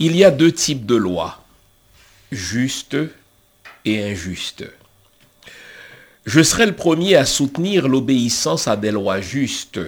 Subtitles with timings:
[0.00, 1.42] Il y a deux types de lois,
[2.30, 2.96] justes
[3.84, 4.64] et injustes.
[6.24, 9.80] Je serai le premier à soutenir l'obéissance à des lois justes.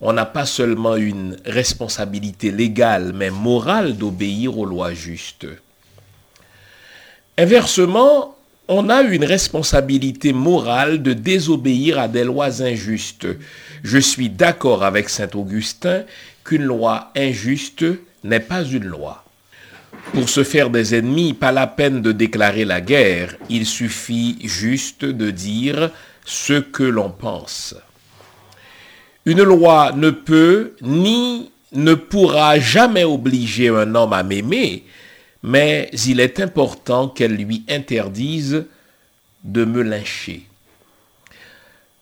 [0.00, 5.46] On n'a pas seulement une responsabilité légale, mais morale d'obéir aux lois justes.
[7.36, 13.26] Inversement, on a une responsabilité morale de désobéir à des lois injustes.
[13.84, 16.04] Je suis d'accord avec Saint Augustin
[16.42, 17.84] qu'une loi injuste
[18.24, 19.25] n'est pas une loi.
[20.12, 25.04] Pour se faire des ennemis, pas la peine de déclarer la guerre, il suffit juste
[25.04, 25.90] de dire
[26.24, 27.74] ce que l'on pense.
[29.24, 34.84] Une loi ne peut ni ne pourra jamais obliger un homme à m'aimer,
[35.42, 38.64] mais il est important qu'elle lui interdise
[39.44, 40.46] de me lyncher.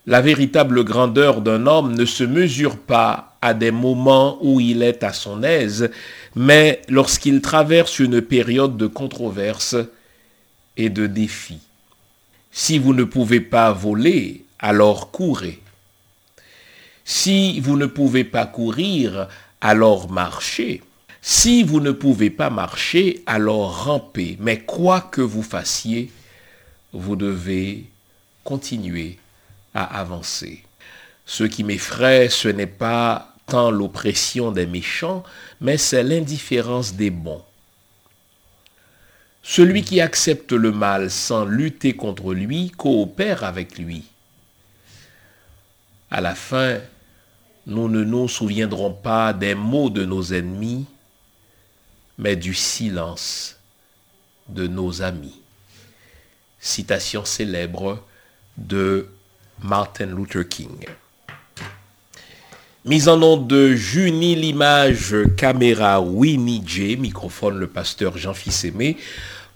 [0.07, 5.05] La véritable grandeur d'un homme ne se mesure pas à des moments où il est
[5.05, 5.91] à son aise,
[6.35, 9.77] mais lorsqu'il traverse une période de controverse
[10.79, 11.59] et de défi.
[12.51, 15.61] Si vous ne pouvez pas voler, alors courez.
[17.05, 19.29] Si vous ne pouvez pas courir,
[19.61, 20.83] alors marchez.
[21.21, 24.39] Si vous ne pouvez pas marcher, alors rampez.
[24.41, 26.11] Mais quoi que vous fassiez,
[26.95, 27.85] vous devez
[28.43, 29.19] continuer
[29.75, 30.65] à avancer.
[31.27, 35.23] Ce qui m'effraie, ce n'est pas tant l'oppression des méchants,
[35.61, 37.45] mais c'est l'indifférence des bons.
[39.43, 44.05] Celui qui accepte le mal sans lutter contre lui coopère avec lui.
[46.11, 46.79] À la fin,
[47.67, 50.87] nous ne nous souviendrons pas des mots de nos ennemis,
[52.17, 53.59] mais du silence
[54.49, 55.41] de nos amis.
[56.59, 58.03] Citation célèbre
[58.57, 59.09] de
[59.63, 60.87] Martin Luther King.
[62.87, 68.99] Mise en nom de Junie l'image caméra Winnie J, microphone le pasteur Jean-Fils Aimé.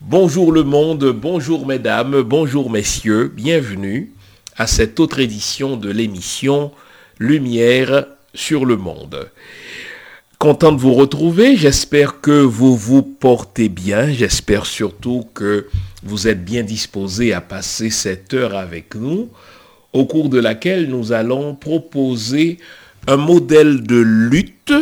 [0.00, 4.14] Bonjour le monde, bonjour mesdames, bonjour messieurs, bienvenue
[4.56, 6.72] à cette autre édition de l'émission
[7.18, 9.30] Lumière sur le monde.
[10.38, 15.66] Content de vous retrouver, j'espère que vous vous portez bien, j'espère surtout que
[16.02, 19.28] vous êtes bien disposés à passer cette heure avec nous,
[19.92, 22.56] au cours de laquelle nous allons proposer
[23.08, 24.74] un modèle de lutte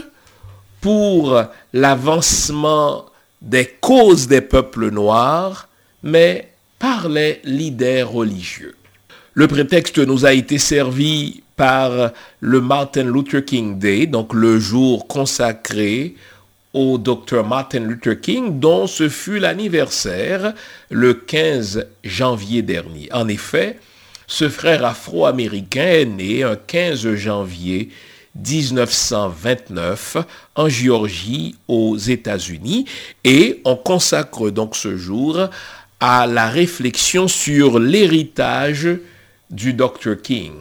[0.80, 1.40] pour
[1.72, 3.06] l'avancement
[3.40, 5.68] des causes des peuples noirs,
[6.02, 6.50] mais
[6.80, 8.74] par les leaders religieux.
[9.34, 12.10] Le prétexte nous a été servi par
[12.40, 16.16] le Martin Luther King Day, donc le jour consacré
[16.74, 20.52] au docteur Martin Luther King, dont ce fut l'anniversaire
[20.90, 23.08] le 15 janvier dernier.
[23.12, 23.78] En effet,
[24.26, 27.90] ce frère afro-américain est né un 15 janvier
[28.44, 30.18] 1929
[30.54, 32.86] en Géorgie aux États-Unis
[33.24, 35.48] et on consacre donc ce jour
[36.00, 38.88] à la réflexion sur l'héritage
[39.50, 40.20] du Dr.
[40.22, 40.52] King.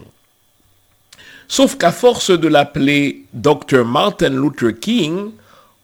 [1.48, 3.86] Sauf qu'à force de l'appeler Dr.
[3.86, 5.32] Martin Luther King,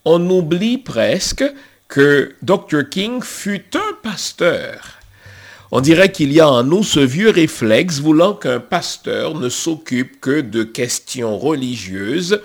[0.05, 1.43] on oublie presque
[1.87, 2.89] que Dr.
[2.89, 5.00] King fut un pasteur.
[5.73, 10.19] On dirait qu'il y a en nous ce vieux réflexe voulant qu'un pasteur ne s'occupe
[10.19, 12.41] que de questions religieuses,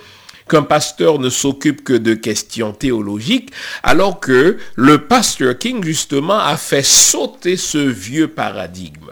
[0.48, 3.50] qu'un pasteur ne s'occupe que de questions théologiques,
[3.82, 9.10] alors que le pasteur King, justement, a fait sauter ce vieux paradigme.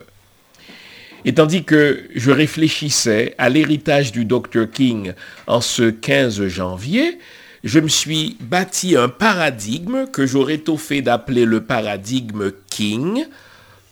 [1.24, 4.70] Et tandis que je réfléchissais à l'héritage du Dr.
[4.72, 5.14] King
[5.48, 7.18] en ce 15 janvier,
[7.64, 13.26] je me suis bâti un paradigme que j'aurais tôt fait d'appeler le paradigme King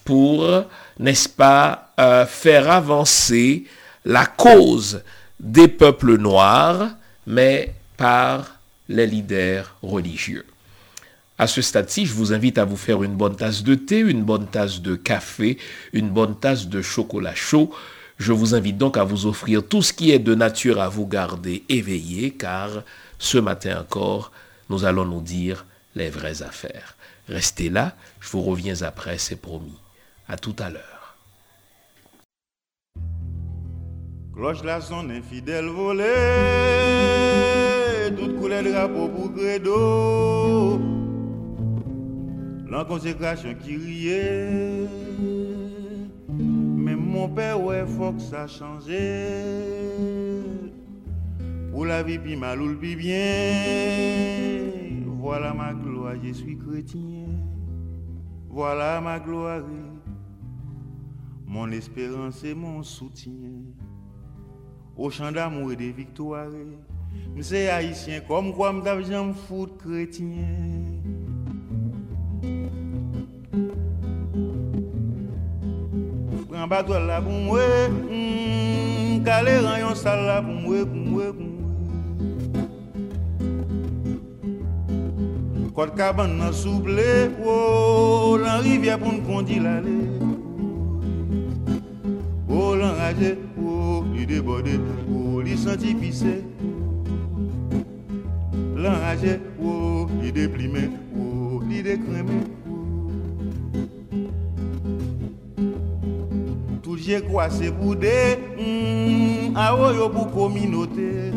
[0.05, 0.65] pour,
[0.99, 3.65] n'est-ce pas, euh, faire avancer
[4.05, 5.03] la cause
[5.39, 6.91] des peuples noirs,
[7.27, 8.57] mais par
[8.89, 10.45] les leaders religieux.
[11.39, 14.23] À ce stade-ci, je vous invite à vous faire une bonne tasse de thé, une
[14.23, 15.59] bonne tasse de café,
[15.93, 17.73] une bonne tasse de chocolat chaud.
[18.19, 21.07] Je vous invite donc à vous offrir tout ce qui est de nature à vous
[21.07, 22.85] garder éveillé, car
[23.19, 24.31] ce matin encore,
[24.71, 25.65] nous allons nous dire
[25.97, 26.97] les vraies affaires.
[27.29, 29.82] Restez là, je vous reviens après, c'est promis.
[30.29, 31.17] À tout à l'heure.
[34.35, 36.05] Cloche la son infidèle volée,
[38.17, 40.81] toute couleur drapeau pour credo
[42.73, 44.89] la consécration qui riait.
[46.29, 48.85] Mais mon père, ouais, faut que ça change.
[51.71, 52.97] Pour la vie, puis mal ou le bien.
[55.21, 57.29] Voilà ma gloire, je suis chrétien.
[58.49, 59.61] Voilà ma gloire.
[61.53, 63.35] Mon espérance et mon soutien.
[64.97, 66.49] Au champ d'amour et de victoire
[67.37, 70.49] M'se haïtien Comme quoi m'dap j'en foute chrétien.
[76.49, 77.69] Pren batwa la pou mwe
[79.29, 81.69] Kale hmm, ran yon sal la pou mwe Pou mwe pou mwe
[85.77, 90.01] Kote kaban nan souble Ou lan rivye pou n'kondi lale
[92.53, 94.77] Oh lan raje oh, Li debode
[95.09, 96.35] oh, Li santi pise.
[98.77, 100.83] Lan raje oh, Li deplime
[101.17, 102.43] oh, Li dekreme
[106.85, 108.13] Tout jè kwa se boude
[108.61, 111.33] mm, A yo pou kominote.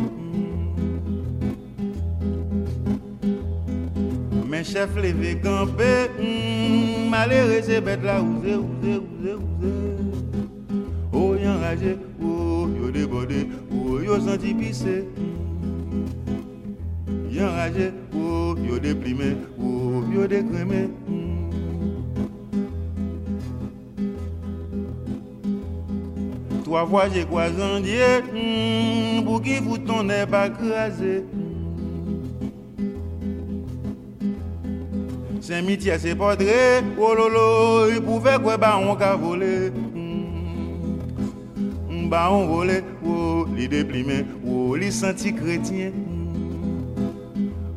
[4.46, 9.95] Men chef leve kampe mm, Male reze bet la ouze, ouze, ouze, ouze
[11.66, 15.04] O yon raje, o yo debode O yo santi pise
[17.28, 20.90] Yon raje, o yo deprime O yo dekreme
[26.62, 28.22] Trois fois j'ai croisé
[29.24, 31.24] Pour qui vous n'est pas crasé.
[35.40, 39.70] Saint-Mitier, c'est portrait, oh lolo, il pouvait quoi, bah on ka volé.
[42.08, 45.90] Bah on volé, oh, li déprimé, oh, li senti chrétien.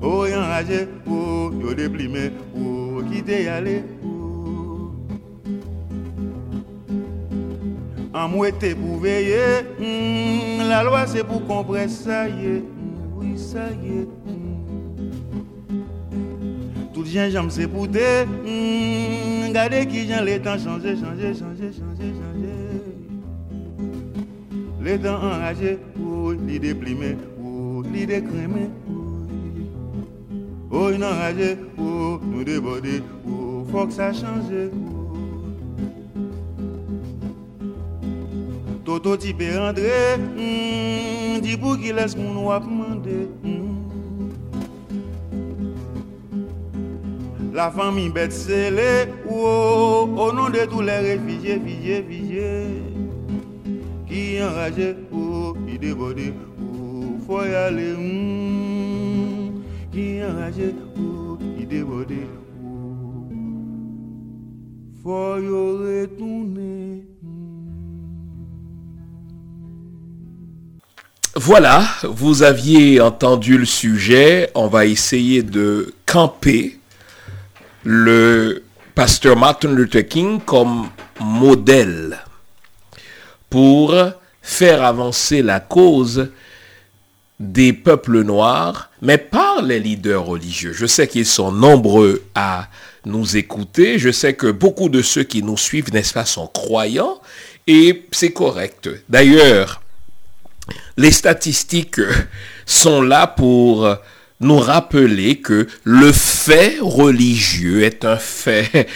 [0.02, 4.92] Oh, yon rage, oh, yo déprimé, oh, qui t'est allé, oh.
[8.14, 13.36] En mouette pour veiller, mm, la loi c'est pour comprendre ça y est, mm, oui
[13.36, 14.08] ça y est.
[16.94, 22.14] Tout gingembre c'est pour te mm, Regardez qui j'en les temps changé, changé, changé, changé,
[22.14, 22.59] changé
[24.82, 28.70] Les temps enragés, oh, li déprimé, oh, li décrémé
[30.72, 35.18] Oh, il enragé, oh, nous débordés, oh, faut que ça change oh.
[38.86, 43.60] Toto type rentré, mm, pour qu'il laisse mon wap demander mm.
[47.54, 52.99] La famille bête scellée, oh, au nom de tous les réfugiés, réfugiés, réfugiés,
[71.36, 76.78] Voilà, vous aviez entendu le sujet, on va essayer de camper
[77.84, 78.64] le
[78.94, 80.90] pasteur Martin Luther King comme
[81.22, 82.18] modèle
[83.50, 83.96] pour
[84.42, 86.30] faire avancer la cause
[87.40, 90.74] des peuples noirs, mais par les leaders religieux.
[90.74, 92.68] Je sais qu'ils sont nombreux à
[93.06, 93.98] nous écouter.
[93.98, 97.22] Je sais que beaucoup de ceux qui nous suivent, n'est-ce pas, sont croyants.
[97.66, 98.90] Et c'est correct.
[99.08, 99.82] D'ailleurs,
[100.98, 102.02] les statistiques
[102.66, 103.96] sont là pour
[104.42, 108.88] nous rappeler que le fait religieux est un fait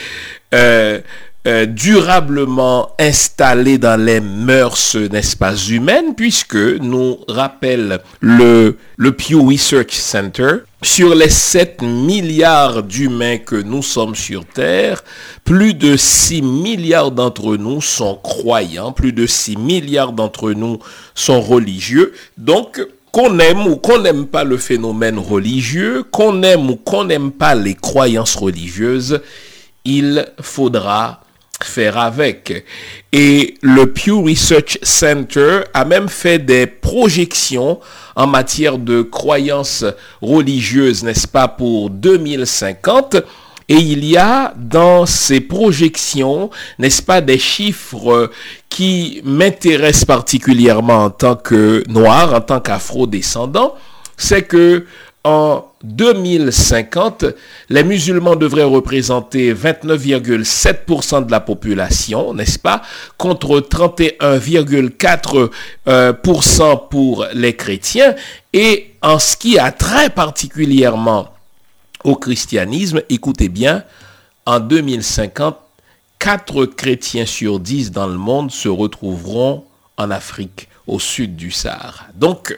[0.54, 1.00] euh,
[1.46, 9.36] euh, durablement installé dans les mœurs, n'est-ce pas, humaines, puisque nous rappelle le, le Pew
[9.36, 15.04] Research Center, sur les 7 milliards d'humains que nous sommes sur Terre,
[15.44, 20.80] plus de 6 milliards d'entre nous sont croyants, plus de 6 milliards d'entre nous
[21.14, 22.14] sont religieux.
[22.38, 27.32] Donc, qu'on aime ou qu'on n'aime pas le phénomène religieux, qu'on aime ou qu'on n'aime
[27.32, 29.22] pas les croyances religieuses,
[29.86, 31.23] il faudra
[31.66, 32.66] faire avec.
[33.12, 37.80] Et le Pew Research Center a même fait des projections
[38.16, 39.86] en matière de croyances
[40.22, 43.18] religieuses, n'est-ce pas, pour 2050.
[43.70, 48.30] Et il y a dans ces projections, n'est-ce pas, des chiffres
[48.70, 53.76] qui m'intéressent particulièrement en tant que noir, en tant qu'afro-descendant,
[54.18, 54.86] c'est que
[55.24, 57.26] en 2050,
[57.70, 62.82] les musulmans devraient représenter 29,7% de la population, n'est-ce pas,
[63.18, 65.50] contre 31,4%
[65.88, 66.14] euh,
[66.90, 68.16] pour les chrétiens.
[68.52, 71.30] Et en ce qui a très particulièrement
[72.04, 73.84] au christianisme, écoutez bien,
[74.46, 75.58] en 2050,
[76.20, 79.66] 4 chrétiens sur 10 dans le monde se retrouveront
[79.98, 82.06] en Afrique, au sud du Sahara.
[82.16, 82.56] Donc,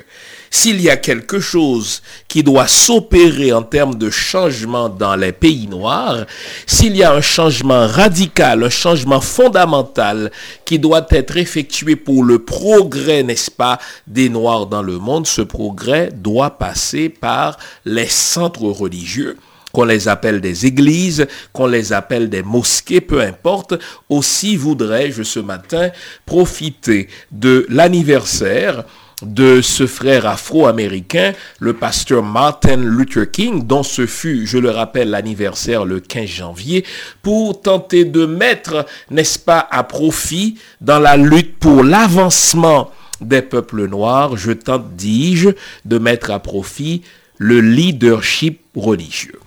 [0.49, 5.67] s'il y a quelque chose qui doit s'opérer en termes de changement dans les pays
[5.67, 6.25] noirs,
[6.65, 10.31] s'il y a un changement radical, un changement fondamental
[10.65, 15.41] qui doit être effectué pour le progrès, n'est-ce pas, des noirs dans le monde, ce
[15.41, 19.37] progrès doit passer par les centres religieux
[19.75, 23.73] qu'on les appelle des églises, qu'on les appelle des mosquées, peu importe,
[24.07, 25.89] aussi voudrais-je ce matin
[26.25, 28.85] profiter de l'anniversaire
[29.21, 35.09] de ce frère afro-américain, le pasteur Martin Luther King, dont ce fut, je le rappelle,
[35.09, 36.85] l'anniversaire le 15 janvier,
[37.21, 42.91] pour tenter de mettre, n'est-ce pas, à profit dans la lutte pour l'avancement
[43.21, 45.49] des peuples noirs, je tente, dis-je,
[45.85, 47.01] de mettre à profit
[47.37, 49.39] le leadership religieux.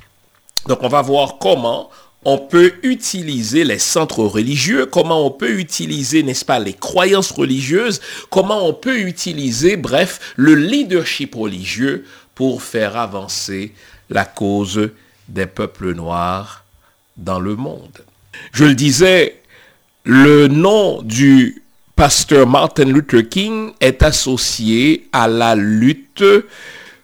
[0.66, 1.90] Donc on va voir comment
[2.24, 8.00] on peut utiliser les centres religieux, comment on peut utiliser, n'est-ce pas, les croyances religieuses,
[8.28, 13.72] comment on peut utiliser, bref, le leadership religieux pour faire avancer
[14.10, 14.90] la cause
[15.28, 16.64] des peuples noirs
[17.16, 18.02] dans le monde?
[18.52, 19.40] Je le disais,
[20.04, 21.62] le nom du
[21.94, 26.24] pasteur Martin Luther King est associé à la lutte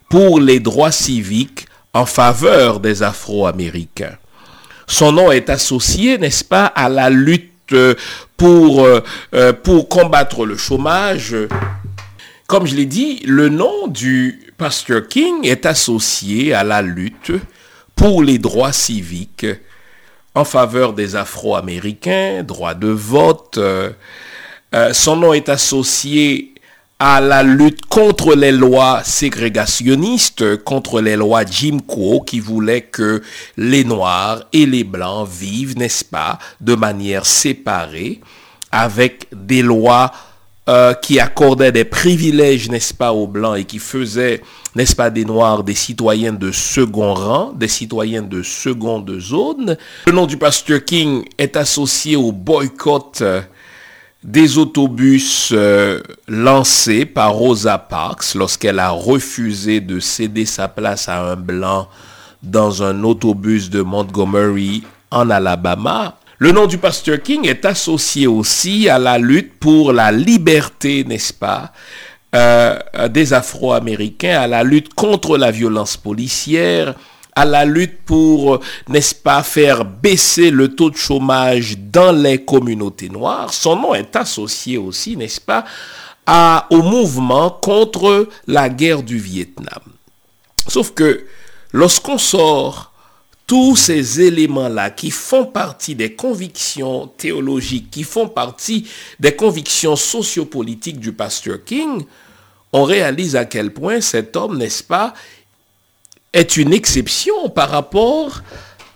[0.09, 4.17] pour les droits civiques en faveur des Afro-Américains.
[4.87, 7.95] Son nom est associé, n'est-ce pas, à la lutte euh,
[8.37, 9.01] pour, euh,
[9.35, 11.35] euh, pour combattre le chômage.
[12.47, 17.33] Comme je l'ai dit, le nom du pasteur King est associé à la lutte
[17.95, 19.47] pour les droits civiques
[20.35, 23.59] en faveur des Afro-Américains, droit de vote.
[24.93, 26.54] son nom est associé
[26.99, 33.23] à la lutte contre les lois ségrégationnistes, contre les lois Jim Crow qui voulaient que
[33.57, 38.21] les Noirs et les Blancs vivent, n'est-ce pas, de manière séparée,
[38.71, 40.13] avec des lois
[40.69, 44.41] euh, qui accordaient des privilèges, n'est-ce pas, aux Blancs et qui faisaient,
[44.77, 49.77] n'est-ce pas, des Noirs des citoyens de second rang, des citoyens de seconde zone.
[50.07, 53.23] Le nom du pasteur King est associé au boycott
[54.25, 61.21] des autobus euh, lancés par Rosa Parks lorsqu'elle a refusé de céder sa place à
[61.33, 61.89] un blanc
[62.43, 66.17] dans un autobus de Montgomery en Alabama.
[66.39, 71.35] Le nom du pasteur King est associé aussi à la lutte pour la liberté, n'est-ce
[71.35, 71.73] pas,
[72.35, 72.79] euh,
[73.11, 76.95] des Afro-Américains, à la lutte contre la violence policière,
[77.37, 83.09] à la lutte pour, n'est-ce pas, faire baisser le taux de chômage dans les communautés
[83.09, 83.53] noires.
[83.53, 85.65] Son nom est associé aussi, n'est-ce pas,
[86.71, 89.83] au mouvement contre la guerre du Vietnam.
[90.69, 91.27] Sauf que
[91.73, 92.93] lorsqu'on sort
[93.47, 98.89] tous ces éléments-là qui font partie des convictions théologiques, qui font partie
[99.21, 102.05] des convictions sociopolitiques du pasteur King,
[102.73, 105.15] on réalise à quel point cet homme, n'est-ce pas,
[106.35, 108.43] est une exception par rapport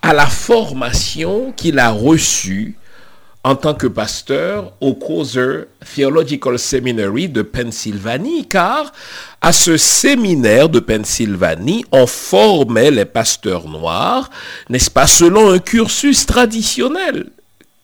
[0.03, 2.77] à la formation qu'il a reçue
[3.45, 5.63] en tant que pasteur au Coser
[5.95, 8.91] Theological Seminary de Pennsylvanie, car
[9.41, 14.29] à ce séminaire de Pennsylvanie, on formait les pasteurs noirs,
[14.69, 17.29] n'est-ce pas, selon un cursus traditionnel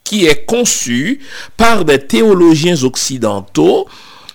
[0.04, 1.22] qui est conçu
[1.56, 3.88] par des théologiens occidentaux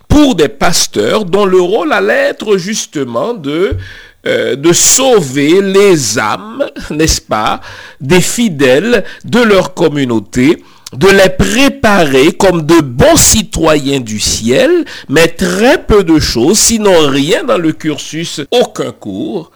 [0.09, 3.77] pour des pasteurs dont le rôle allait être justement de
[4.27, 7.61] euh, de sauver les âmes, n'est-ce pas,
[8.01, 10.63] des fidèles de leur communauté,
[10.93, 17.09] de les préparer comme de bons citoyens du ciel, mais très peu de choses, sinon
[17.09, 19.53] rien dans le cursus, aucun cours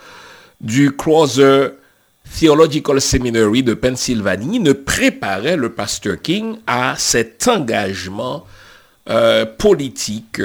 [0.61, 1.73] du Crozer
[2.39, 8.47] Theological Seminary de Pennsylvanie ne préparait le pasteur King à cet engagement
[9.11, 10.41] euh, politique,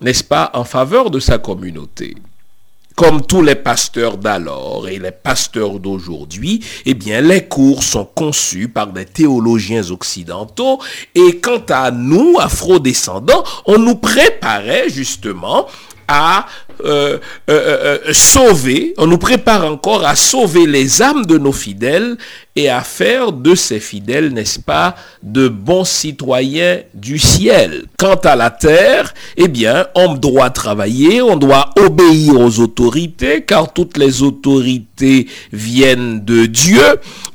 [0.00, 2.16] n'est-ce pas, en faveur de sa communauté
[3.00, 8.68] comme tous les pasteurs d'alors et les pasteurs d'aujourd'hui, eh bien, les cours sont conçus
[8.68, 10.78] par des théologiens occidentaux.
[11.14, 15.66] Et quant à nous, afro-descendants, on nous préparait justement
[16.10, 16.46] à
[16.84, 22.16] euh, euh, euh, sauver, on nous prépare encore à sauver les âmes de nos fidèles
[22.56, 27.84] et à faire de ces fidèles, n'est-ce pas, de bons citoyens du ciel.
[27.98, 33.72] Quant à la terre, eh bien, on doit travailler, on doit obéir aux autorités, car
[33.72, 34.89] toutes les autorités
[35.52, 36.82] viennent de Dieu.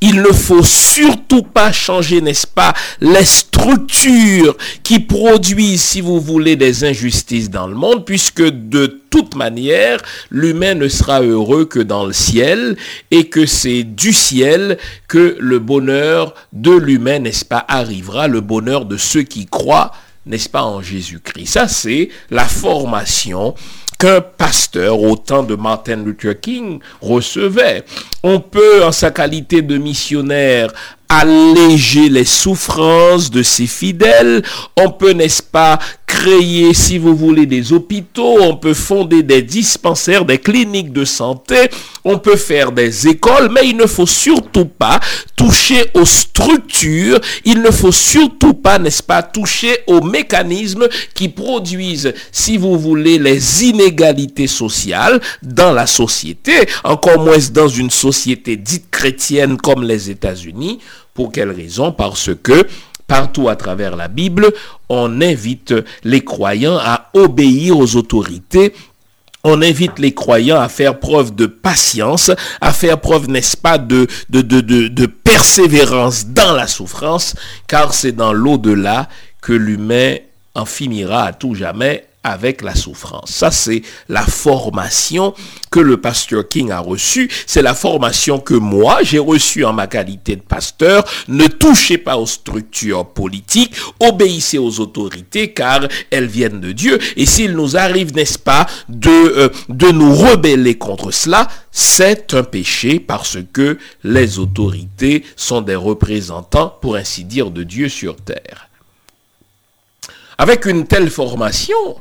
[0.01, 6.55] Il ne faut surtout pas changer, n'est-ce pas, les structures qui produisent, si vous voulez,
[6.55, 12.05] des injustices dans le monde, puisque de toute manière, l'humain ne sera heureux que dans
[12.05, 12.75] le ciel
[13.11, 18.85] et que c'est du ciel que le bonheur de l'humain, n'est-ce pas, arrivera, le bonheur
[18.85, 19.91] de ceux qui croient,
[20.25, 21.45] n'est-ce pas, en Jésus-Christ.
[21.45, 23.55] Ça, c'est la formation
[23.97, 27.83] qu'un pasteur au temps de Martin Luther King recevait.
[28.23, 30.71] On peut, en sa qualité de missionnaire,
[31.09, 34.43] alléger les souffrances de ses fidèles.
[34.77, 40.25] On peut, n'est-ce pas, créer, si vous voulez, des hôpitaux, on peut fonder des dispensaires,
[40.25, 41.69] des cliniques de santé,
[42.03, 44.99] on peut faire des écoles, mais il ne faut surtout pas
[45.35, 52.13] toucher aux structures, il ne faut surtout pas, n'est-ce pas, toucher aux mécanismes qui produisent,
[52.31, 58.89] si vous voulez, les inégalités sociales dans la société, encore moins dans une société dite
[58.91, 60.79] chrétienne comme les États-Unis.
[61.13, 61.93] Pour quelle raison?
[61.93, 62.67] Parce que
[63.07, 64.51] partout à travers la Bible,
[64.89, 68.73] on invite les croyants à obéir aux autorités.
[69.43, 72.31] On invite les croyants à faire preuve de patience,
[72.61, 74.07] à faire preuve, n'est-ce pas, de,
[75.23, 77.35] persévérance dans la souffrance,
[77.67, 79.07] car c'est dans l'au-delà
[79.41, 80.15] que l'humain
[80.55, 83.29] en finira à tout jamais avec la souffrance.
[83.29, 85.35] Ça, c'est la formation
[85.69, 87.29] que le pasteur King a reçue.
[87.45, 91.05] C'est la formation que moi, j'ai reçue en ma qualité de pasteur.
[91.27, 96.97] Ne touchez pas aux structures politiques, obéissez aux autorités car elles viennent de Dieu.
[97.15, 102.43] Et s'il nous arrive, n'est-ce pas, de, euh, de nous rebeller contre cela, c'est un
[102.43, 108.69] péché parce que les autorités sont des représentants, pour ainsi dire, de Dieu sur terre.
[110.37, 111.97] Avec une telle formation,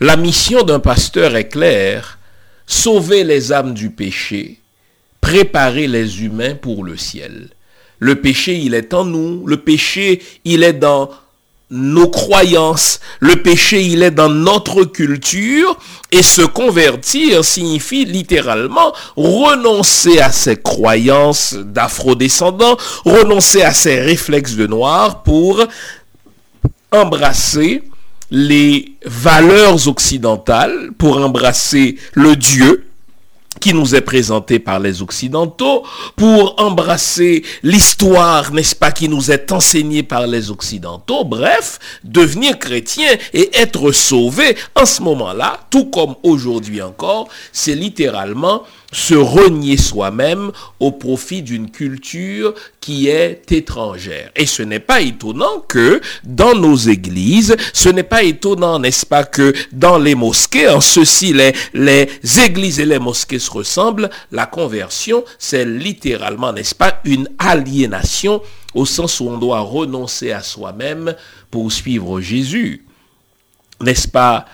[0.00, 2.18] la mission d'un pasteur est claire,
[2.66, 4.58] sauver les âmes du péché,
[5.20, 7.50] préparer les humains pour le ciel.
[7.98, 11.10] Le péché, il est en nous, le péché, il est dans
[11.68, 15.78] nos croyances, le péché, il est dans notre culture,
[16.10, 24.66] et se convertir signifie littéralement renoncer à ses croyances d'afro-descendants, renoncer à ses réflexes de
[24.66, 25.62] noir pour
[26.90, 27.82] embrasser
[28.30, 32.89] les valeurs occidentales pour embrasser le Dieu
[33.58, 35.84] qui nous est présenté par les Occidentaux,
[36.16, 41.24] pour embrasser l'histoire, n'est-ce pas, qui nous est enseignée par les Occidentaux.
[41.24, 48.62] Bref, devenir chrétien et être sauvé en ce moment-là, tout comme aujourd'hui encore, c'est littéralement
[48.92, 54.30] se renier soi-même au profit d'une culture qui est étrangère.
[54.34, 59.24] Et ce n'est pas étonnant que dans nos églises, ce n'est pas étonnant, n'est-ce pas,
[59.24, 62.08] que dans les mosquées, en ceci, les, les
[62.40, 68.42] églises et les mosquées se ressemblent, la conversion, c'est littéralement, n'est-ce pas, une aliénation
[68.74, 71.14] au sens où on doit renoncer à soi-même
[71.50, 72.84] pour suivre Jésus.
[73.80, 74.46] N'est-ce pas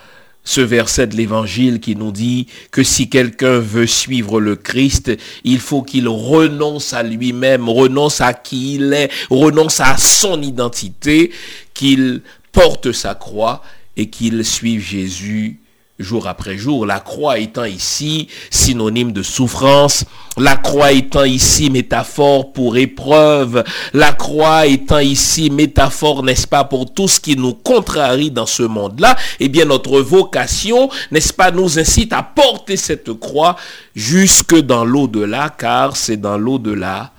[0.44, 5.10] ce verset de l'évangile qui nous dit que si quelqu'un veut suivre le Christ,
[5.42, 11.32] il faut qu'il renonce à lui-même, renonce à qui il est, renonce à son identité,
[11.74, 12.22] qu'il
[12.52, 13.62] porte sa croix
[13.96, 15.58] et qu'il suive Jésus
[15.98, 16.86] jour après jour.
[16.86, 20.04] La croix étant ici synonyme de souffrance,
[20.36, 26.92] la croix étant ici métaphore pour épreuve, la croix étant ici métaphore, n'est-ce pas, pour
[26.92, 31.78] tout ce qui nous contrarie dans ce monde-là, eh bien notre vocation, n'est-ce pas, nous
[31.78, 33.56] incite à porter cette croix
[33.94, 37.12] jusque dans l'au-delà, car c'est dans l'au-delà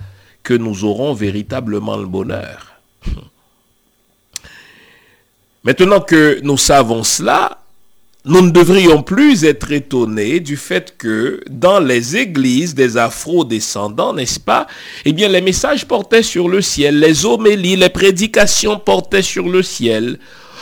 [0.43, 2.73] que nous aurons véritablement le bonheur.
[5.63, 7.57] Maintenant que nous savons cela,
[8.27, 14.39] nous ne devrions plus être étonnés du fait que dans les églises des afro-descendants, n'est-ce
[14.39, 14.67] pas,
[15.05, 19.63] eh bien les messages portaient sur le ciel, les homélies, les prédications portaient sur le
[19.63, 20.19] ciel.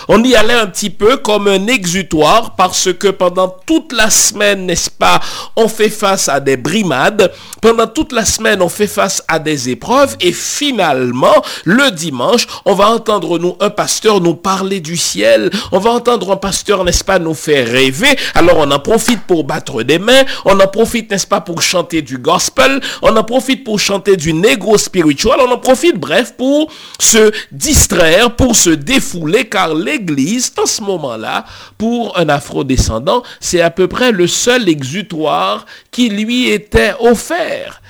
[0.08, 4.66] On y allait un petit peu comme un exutoire parce que pendant toute la semaine,
[4.66, 5.20] n'est-ce pas,
[5.56, 7.32] on fait face à des brimades.
[7.62, 10.16] Pendant toute la semaine, on fait face à des épreuves.
[10.22, 15.50] Et finalement, le dimanche, on va entendre nous, un pasteur nous parler du ciel.
[15.72, 18.16] On va entendre un pasteur, n'est-ce pas, nous faire rêver.
[18.34, 20.24] Alors on en profite pour battre des mains.
[20.46, 22.80] On en profite, n'est-ce pas, pour chanter du gospel.
[23.02, 25.40] On en profite pour chanter du négro spiritual.
[25.42, 31.46] On en profite, bref, pour se distraire, pour se défouler, car l'Église, en ce moment-là,
[31.78, 37.82] pour un afro-descendant, c'est à peu près le seul exutoire qui lui était offert.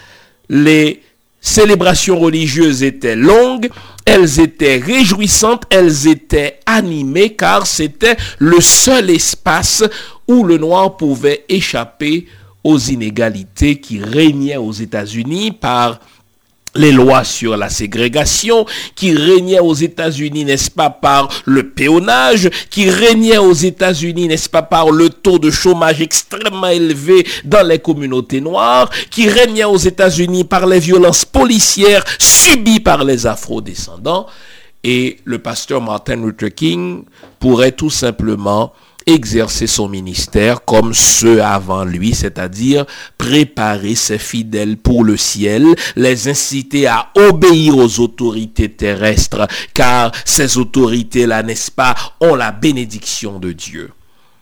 [0.50, 1.02] Les
[1.42, 3.70] célébrations religieuses étaient longues,
[4.06, 9.84] elles étaient réjouissantes, elles étaient animées, car c'était le seul espace
[10.28, 12.28] où le noir pouvait échapper
[12.64, 16.00] aux inégalités qui régnaient aux États-Unis par
[16.76, 22.90] les lois sur la ségrégation qui régnaient aux États-Unis, n'est-ce pas, par le péonnage, qui
[22.90, 28.42] régnait aux États-Unis, n'est-ce pas, par le taux de chômage extrêmement élevé dans les communautés
[28.42, 34.28] noires, qui régnait aux États-Unis par les violences policières subies par les afro-descendants.
[34.84, 37.06] Et le pasteur Martin Luther King
[37.40, 38.72] pourrait tout simplement
[39.06, 42.86] exercer son ministère comme ceux avant lui, c'est-à-dire
[43.18, 50.58] préparer ses fidèles pour le ciel, les inciter à obéir aux autorités terrestres, car ces
[50.58, 53.92] autorités-là, n'est-ce pas, ont la bénédiction de Dieu.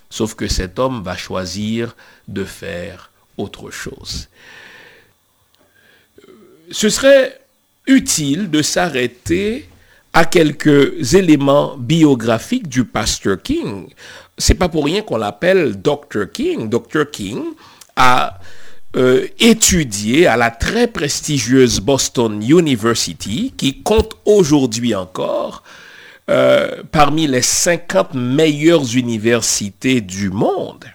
[0.09, 1.95] Sauf que cet homme va choisir
[2.27, 4.29] de faire autre chose.
[6.71, 7.39] Ce serait
[7.87, 9.67] utile de s'arrêter
[10.13, 13.87] à quelques éléments biographiques du pasteur King.
[14.37, 16.31] C'est pas pour rien qu'on l'appelle Dr.
[16.33, 16.69] King.
[16.69, 17.09] Dr.
[17.11, 17.43] King
[17.95, 18.39] a
[18.95, 25.63] euh, étudié à la très prestigieuse Boston University, qui compte aujourd'hui encore
[26.29, 30.85] euh, parmi les 50 meilleures universités du monde.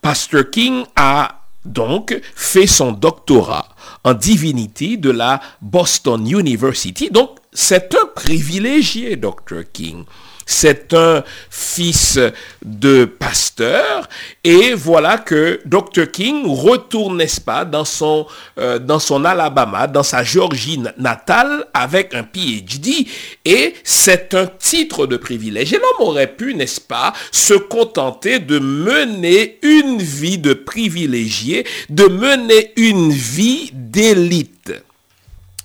[0.00, 3.68] Pasteur King a donc fait son doctorat
[4.04, 7.10] en divinité de la Boston University.
[7.10, 9.64] Donc, c'est un privilégié, Dr.
[9.72, 10.04] King.
[10.50, 12.18] C'est un fils
[12.64, 14.08] de pasteur.
[14.42, 16.10] Et voilà que Dr.
[16.10, 18.26] King retourne, n'est-ce pas, dans son,
[18.58, 18.78] euh,
[19.26, 23.06] Alabama, dans sa Georgie natale, avec un PhD.
[23.44, 25.74] Et c'est un titre de privilège.
[25.74, 32.04] Et l'homme aurait pu, n'est-ce pas, se contenter de mener une vie de privilégié, de
[32.04, 34.72] mener une vie d'élite.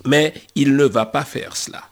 [0.06, 1.84] Mais il ne va pas faire cela.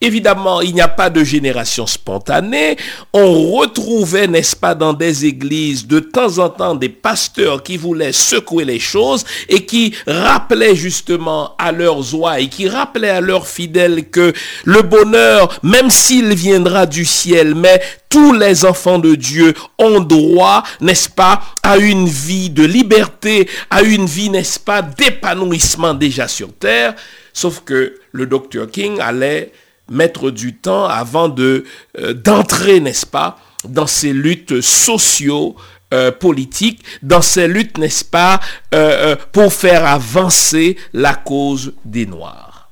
[0.00, 2.76] Évidemment, il n'y a pas de génération spontanée.
[3.12, 8.12] On retrouvait, n'est-ce pas, dans des églises de temps en temps des pasteurs qui voulaient
[8.12, 13.48] secouer les choses et qui rappelaient justement à leurs oies et qui rappelaient à leurs
[13.48, 14.32] fidèles que
[14.64, 20.62] le bonheur, même s'il viendra du ciel, mais tous les enfants de Dieu ont droit,
[20.80, 26.52] n'est-ce pas, à une vie de liberté, à une vie, n'est-ce pas, d'épanouissement déjà sur
[26.52, 26.94] terre.
[27.32, 29.52] Sauf que le docteur King allait
[29.88, 31.64] mettre du temps avant de
[31.98, 35.56] euh, d'entrer, n'est-ce pas, dans ces luttes sociaux
[35.94, 38.40] euh, politiques, dans ces luttes, n'est-ce pas,
[38.74, 42.68] euh, pour faire avancer la cause des Noirs.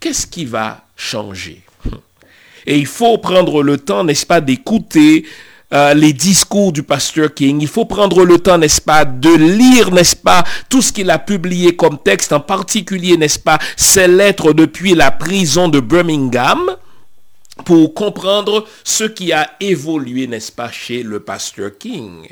[0.00, 1.62] Qu'est-ce qui va changer?
[2.66, 5.24] Et il faut prendre le temps, n'est-ce pas, d'écouter
[5.72, 7.60] euh, les discours du pasteur King.
[7.60, 11.18] Il faut prendre le temps, n'est-ce pas, de lire, n'est-ce pas, tout ce qu'il a
[11.18, 16.76] publié comme texte, en particulier, n'est-ce pas, ses lettres depuis la prison de Birmingham
[17.64, 22.28] pour comprendre ce qui a évolué, n'est-ce pas, chez le pasteur King.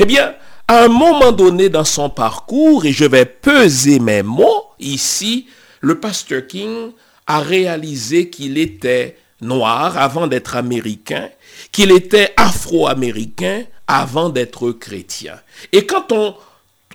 [0.00, 0.34] Eh bien,
[0.66, 5.46] à un moment donné dans son parcours, et je vais peser mes mots ici,
[5.80, 6.90] le pasteur King
[7.26, 11.28] a réalisé qu'il était noir avant d'être américain
[11.74, 15.34] qu'il était afro-américain avant d'être chrétien.
[15.72, 16.34] Et quand on,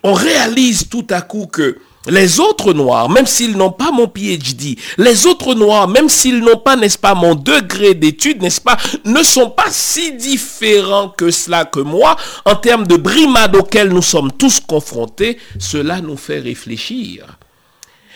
[0.03, 5.25] réalise tout à coup que les autres noirs, même s'ils n'ont pas mon PhD, les
[5.25, 9.49] autres noirs, même s'ils n'ont pas, n'est-ce pas, mon degré d'étude, n'est-ce pas, ne sont
[9.49, 12.15] pas si différents que cela que moi,
[12.45, 17.25] en termes de brimades auxquelles nous sommes tous confrontés, cela nous fait réfléchir.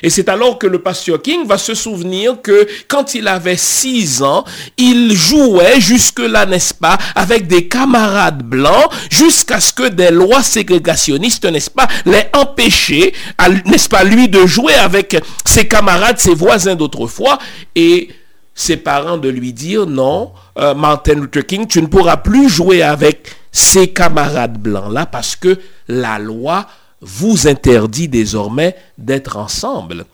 [0.04, 4.22] Et c'est alors que le pasteur King va se souvenir que quand il avait six
[4.22, 4.44] ans,
[4.78, 11.46] il jouait jusque-là, n'est-ce pas, avec des camarades blancs, jusqu'à ce que des lois ségrégationnistes,
[11.46, 13.14] n'est-ce pas, l'aient empêché,
[13.66, 17.40] n'est-ce pas, lui de jouer avec ses camarades, ses voisins d'autrefois,
[17.74, 18.10] et
[18.54, 22.84] ses parents de lui dire, non, euh, Martin Luther King, tu ne pourras plus jouer
[22.84, 26.68] avec ces camarades blancs-là parce que la loi
[27.04, 30.06] vous interdit désormais d'être ensemble.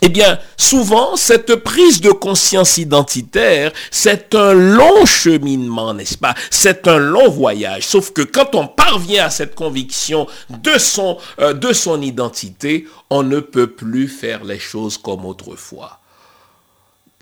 [0.00, 6.36] Eh bien, souvent, cette prise de conscience identitaire, c'est un long cheminement, n'est-ce pas?
[6.50, 7.84] C'est un long voyage.
[7.84, 13.24] Sauf que quand on parvient à cette conviction de son, euh, de son identité, on
[13.24, 15.98] ne peut plus faire les choses comme autrefois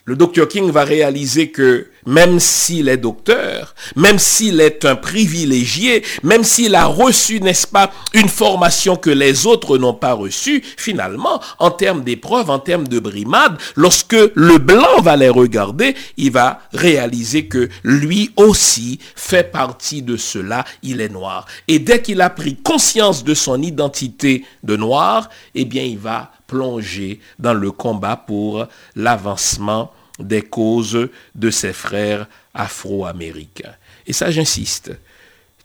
[0.07, 6.05] le docteur King va réaliser que même s'il est docteur, même s'il est un privilégié,
[6.23, 11.41] même s'il a reçu, n'est-ce pas, une formation que les autres n'ont pas reçue, finalement,
[11.59, 16.61] en termes d'épreuves, en termes de brimades, lorsque le blanc va les regarder, il va
[16.73, 21.47] réaliser que lui aussi fait partie de cela, il est noir.
[21.67, 26.31] Et dès qu'il a pris conscience de son identité de noir, eh bien, il va
[26.47, 33.75] plonger dans le combat pour l'avancement des causes de ses frères afro-américains.
[34.07, 34.93] Et ça, j'insiste.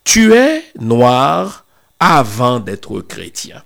[0.03, 1.65] Tu es noir
[1.99, 3.63] avant d'être chrétien.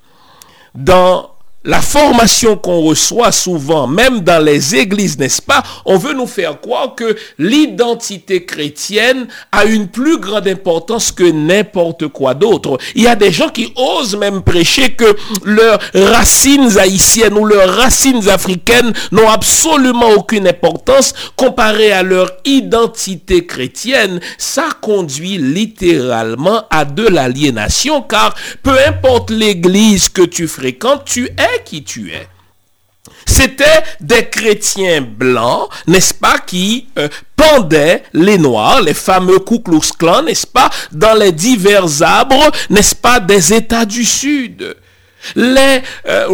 [0.73, 1.34] Dans
[1.65, 5.63] la formation qu'on reçoit souvent, même dans les églises, n'est-ce pas?
[5.85, 12.07] On veut nous faire croire que l'identité chrétienne a une plus grande importance que n'importe
[12.09, 12.77] quoi d'autre.
[12.93, 17.75] Il y a des gens qui osent même prêcher que leurs racines haïtiennes ou leurs
[17.75, 24.19] racines africaines n'ont absolument aucune importance comparée à leur identité chrétienne.
[24.37, 31.54] Ça conduit littéralement à de l'aliénation car peu importe l'église que tu fréquentes, tu es
[31.63, 32.27] qui tu es.
[33.25, 39.79] C'était des chrétiens blancs, n'est-ce pas, qui euh, pendaient les noirs, les fameux Ku Klux
[40.23, 44.75] n'est-ce pas, dans les divers arbres, n'est-ce pas, des États du Sud
[45.35, 46.27] les euh,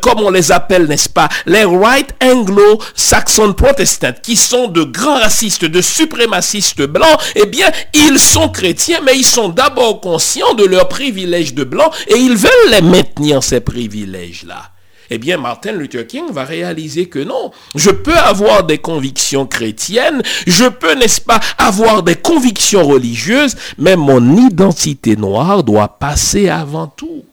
[0.00, 5.64] comme on les appelle, n'est-ce pas, les White Anglo-Saxon Protestants, qui sont de grands racistes,
[5.64, 10.88] de suprémacistes blancs, eh bien, ils sont chrétiens, mais ils sont d'abord conscients de leurs
[10.88, 14.70] privilèges de blancs et ils veulent les maintenir, ces privilèges-là.
[15.10, 20.22] Eh bien, Martin Luther King va réaliser que non, je peux avoir des convictions chrétiennes,
[20.46, 26.86] je peux, n'est-ce pas, avoir des convictions religieuses, mais mon identité noire doit passer avant
[26.86, 27.24] tout.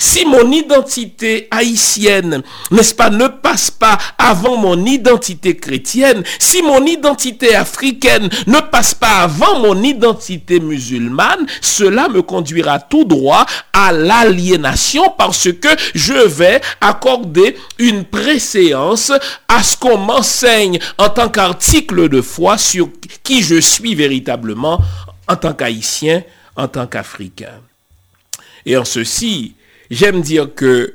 [0.00, 6.86] Si mon identité haïtienne, n'est-ce pas, ne passe pas avant mon identité chrétienne, si mon
[6.86, 13.90] identité africaine ne passe pas avant mon identité musulmane, cela me conduira tout droit à
[13.90, 19.10] l'aliénation parce que je vais accorder une préséance
[19.48, 22.88] à ce qu'on m'enseigne en tant qu'article de foi sur
[23.24, 24.80] qui je suis véritablement
[25.26, 26.22] en tant qu'haïtien,
[26.54, 27.60] en tant qu'africain.
[28.64, 29.54] Et en ceci,
[29.90, 30.94] j'aime dire que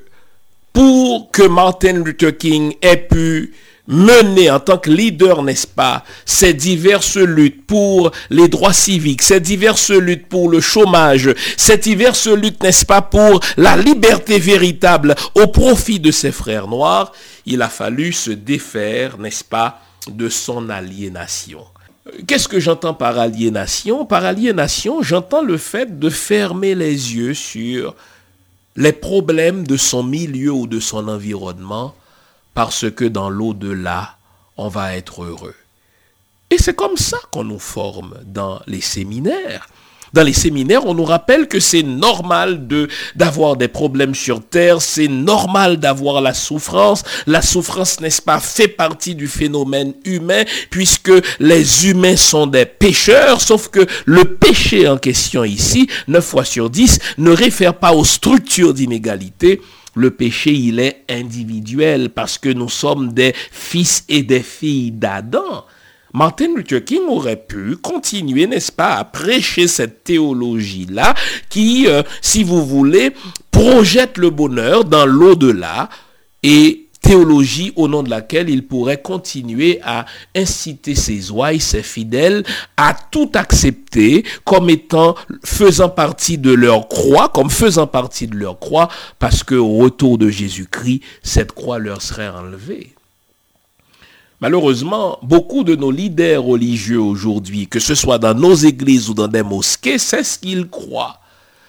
[0.72, 3.54] pour que Martin Luther King ait pu
[3.88, 9.40] mener en tant que leader, n'est-ce pas, ces diverses luttes pour les droits civiques, ces
[9.40, 15.48] diverses luttes pour le chômage, ces diverses luttes, n'est-ce pas, pour la liberté véritable au
[15.48, 17.12] profit de ses frères noirs,
[17.46, 21.66] il a fallu se défaire, n'est-ce pas, de son aliénation.
[22.28, 24.06] Qu'est-ce que j'entends par aliénation?
[24.06, 27.96] Par aliénation, j'entends le fait de fermer les yeux sur
[28.76, 31.96] les problèmes de son milieu ou de son environnement
[32.54, 34.18] parce que dans l'au-delà,
[34.58, 35.56] on va être heureux.
[36.50, 39.68] Et c'est comme ça qu'on nous forme dans les séminaires.
[40.14, 42.68] Dans les séminaires, on nous rappelle que c'est normal
[43.16, 47.04] d'avoir des problèmes sur terre, c'est normal d'avoir la souffrance.
[47.26, 53.42] La souffrance, n'est-ce pas, fait partie du phénomène humain puisque les humains sont des pécheurs,
[53.42, 58.06] sauf que le péché en question ici, 9 fois sur 10, ne réfère pas aux
[58.06, 59.62] structures d'inégalité,
[59.96, 65.66] le péché, il est individuel parce que nous sommes des fils et des filles d'Adam.
[66.14, 71.16] Martin Luther King aurait pu continuer, n'est-ce pas, à prêcher cette théologie-là
[71.50, 73.14] qui, euh, si vous voulez,
[73.50, 75.90] projette le bonheur dans l'au-delà
[76.44, 82.44] et théologie au nom de laquelle il pourrait continuer à inciter ses ouailles, ses fidèles,
[82.78, 88.60] à tout accepter comme étant faisant partie de leur croix, comme faisant partie de leur
[88.60, 88.88] croix,
[89.20, 92.94] parce qu'au retour de Jésus-Christ, cette croix leur serait enlevée.
[94.44, 99.30] Malheureusement, beaucoup de nos leaders religieux aujourd'hui, que ce soit dans nos églises ou dans
[99.30, 101.22] des mosquées, c'est ce qu'ils croient.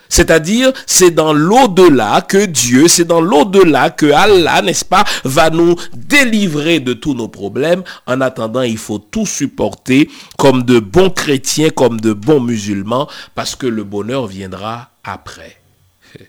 [0.09, 5.77] C'est-à-dire, c'est dans l'au-delà que Dieu, c'est dans l'au-delà que Allah, n'est-ce pas, va nous
[5.95, 7.85] délivrer de tous nos problèmes.
[8.09, 13.55] En attendant, il faut tout supporter comme de bons chrétiens, comme de bons musulmans, parce
[13.55, 15.61] que le bonheur viendra après.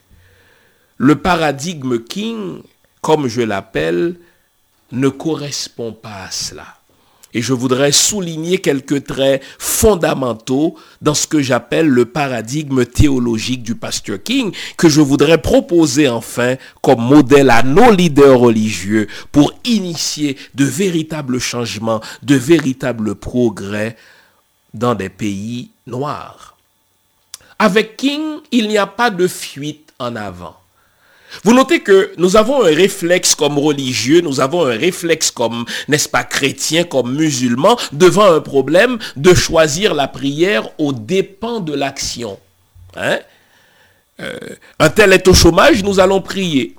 [0.96, 2.62] Le paradigme King,
[3.00, 4.14] comme je l'appelle,
[4.92, 6.66] ne correspond pas à cela.
[7.34, 13.74] Et je voudrais souligner quelques traits fondamentaux dans ce que j'appelle le paradigme théologique du
[13.74, 20.38] pasteur King, que je voudrais proposer enfin comme modèle à nos leaders religieux pour initier
[20.54, 23.96] de véritables changements, de véritables progrès
[24.72, 26.56] dans des pays noirs.
[27.58, 30.56] Avec King, il n'y a pas de fuite en avant.
[31.44, 36.08] Vous notez que nous avons un réflexe comme religieux, nous avons un réflexe comme, n'est-ce
[36.08, 42.38] pas, chrétien, comme musulman, devant un problème de choisir la prière aux dépens de l'action.
[42.96, 43.18] Hein?
[44.20, 44.38] Euh,
[44.78, 46.74] un tel est au chômage, nous allons prier.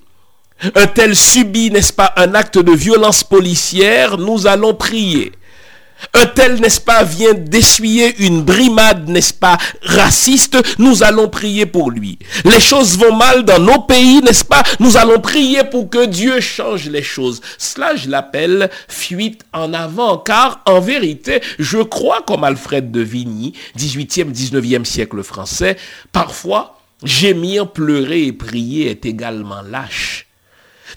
[0.73, 5.31] Un tel subit, n'est-ce pas, un acte de violence policière, nous allons prier.
[6.13, 11.91] Un tel, n'est-ce pas, vient d'essuyer une brimade, n'est-ce pas, raciste, nous allons prier pour
[11.91, 12.19] lui.
[12.45, 16.39] Les choses vont mal dans nos pays, n'est-ce pas, nous allons prier pour que Dieu
[16.39, 17.41] change les choses.
[17.57, 23.53] Cela, je l'appelle fuite en avant, car en vérité, je crois comme Alfred de Vigny,
[23.77, 25.77] 18e, 19e siècle français,
[26.11, 30.26] parfois, gémir, pleurer et prier est également lâche.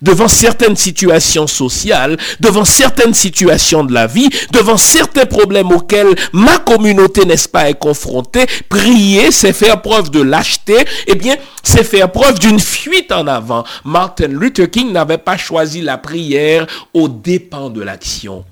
[0.02, 6.58] Devant certaines situations sociales, devant certaines situations de la vie, devant certains problèmes auxquels ma
[6.58, 10.76] communauté, n'est-ce pas, est confrontée, prier, c'est faire preuve de lâcheté,
[11.06, 13.64] eh bien, c'est faire preuve d'une fuite en avant.
[13.84, 18.44] Martin Luther King n'avait pas choisi la prière aux dépens de l'action.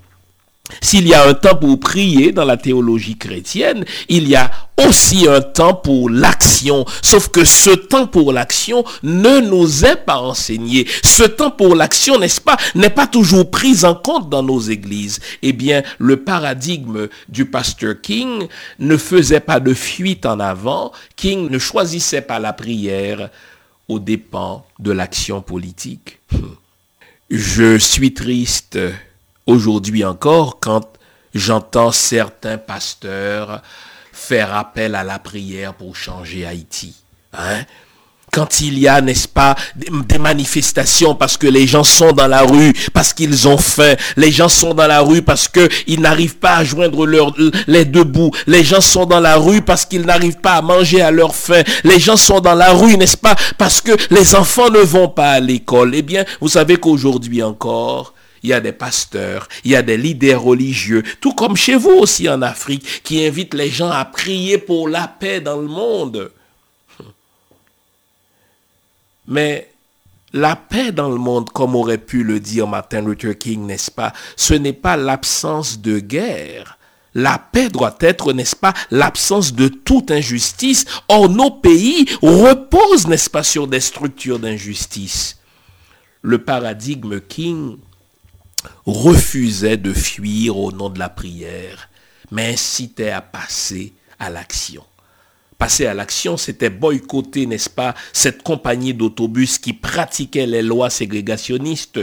[0.81, 4.51] S'il y a un temps pour prier dans la théologie chrétienne, il y a
[4.87, 6.85] aussi un temps pour l'action.
[7.01, 10.87] Sauf que ce temps pour l'action ne nous est pas enseigné.
[11.03, 15.19] Ce temps pour l'action, n'est-ce pas, n'est pas toujours pris en compte dans nos églises.
[15.41, 18.47] Eh bien, le paradigme du pasteur King
[18.79, 20.91] ne faisait pas de fuite en avant.
[21.15, 23.29] King ne choisissait pas la prière
[23.87, 26.19] aux dépens de l'action politique.
[27.29, 28.79] Je suis triste
[29.49, 30.85] aujourd'hui encore quand
[31.33, 33.61] j'entends certains pasteurs
[34.13, 36.95] faire appel à la prière pour changer Haïti.
[37.33, 37.63] Hein?
[38.31, 42.43] Quand il y a, n'est-ce pas, des manifestations parce que les gens sont dans la
[42.43, 43.95] rue, parce qu'ils ont faim.
[44.17, 47.33] Les gens sont dans la rue parce qu'ils n'arrivent pas à joindre leur,
[47.65, 48.29] les deux bouts.
[48.45, 51.63] Les gens sont dans la rue parce qu'ils n'arrivent pas à manger à leur faim.
[51.83, 55.31] Les gens sont dans la rue, n'est-ce pas, parce que les enfants ne vont pas
[55.31, 55.95] à l'école.
[55.95, 59.97] Eh bien, vous savez qu'aujourd'hui encore, il y a des pasteurs, il y a des
[59.97, 64.57] leaders religieux, tout comme chez vous aussi en Afrique, qui invitent les gens à prier
[64.57, 66.31] pour la paix dans le monde.
[69.27, 69.69] Mais
[70.33, 74.13] la paix dans le monde, comme aurait pu le dire Martin Luther King, n'est-ce pas,
[74.35, 76.77] ce n'est pas l'absence de guerre.
[77.15, 80.85] La paix doit être, n'est-ce pas, l'absence de toute injustice.
[81.07, 85.39] Or, nos pays reposent, n'est-ce pas, sur des structures d'injustice.
[86.21, 87.77] Le paradigme King
[88.85, 91.89] refusait de fuir au nom de la prière,
[92.31, 94.83] mais incitait à passer à l'action.
[95.57, 101.99] Passer à l'action, c'était boycotter, n'est-ce pas, cette compagnie d'autobus qui pratiquait les lois ségrégationnistes,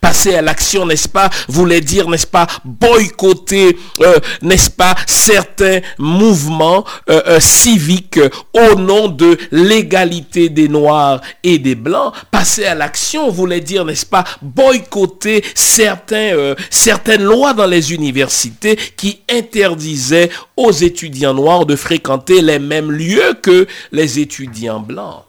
[0.00, 6.84] Passer à l'action, n'est-ce pas, voulait dire, n'est-ce pas, boycotter, euh, n'est-ce pas, certains mouvements
[7.08, 8.20] euh, euh, civiques
[8.52, 12.12] au nom de l'égalité des Noirs et des Blancs.
[12.30, 19.20] Passer à l'action voulait dire, n'est-ce pas, boycotter certains, certaines lois dans les universités qui
[19.30, 25.27] interdisaient aux étudiants noirs de fréquenter les mêmes lieux que les étudiants blancs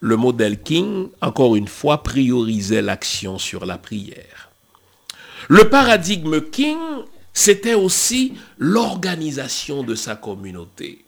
[0.00, 4.50] le modèle King, encore une fois, priorisait l'action sur la prière.
[5.48, 6.78] Le paradigme King,
[7.32, 11.04] c'était aussi l'organisation de sa communauté.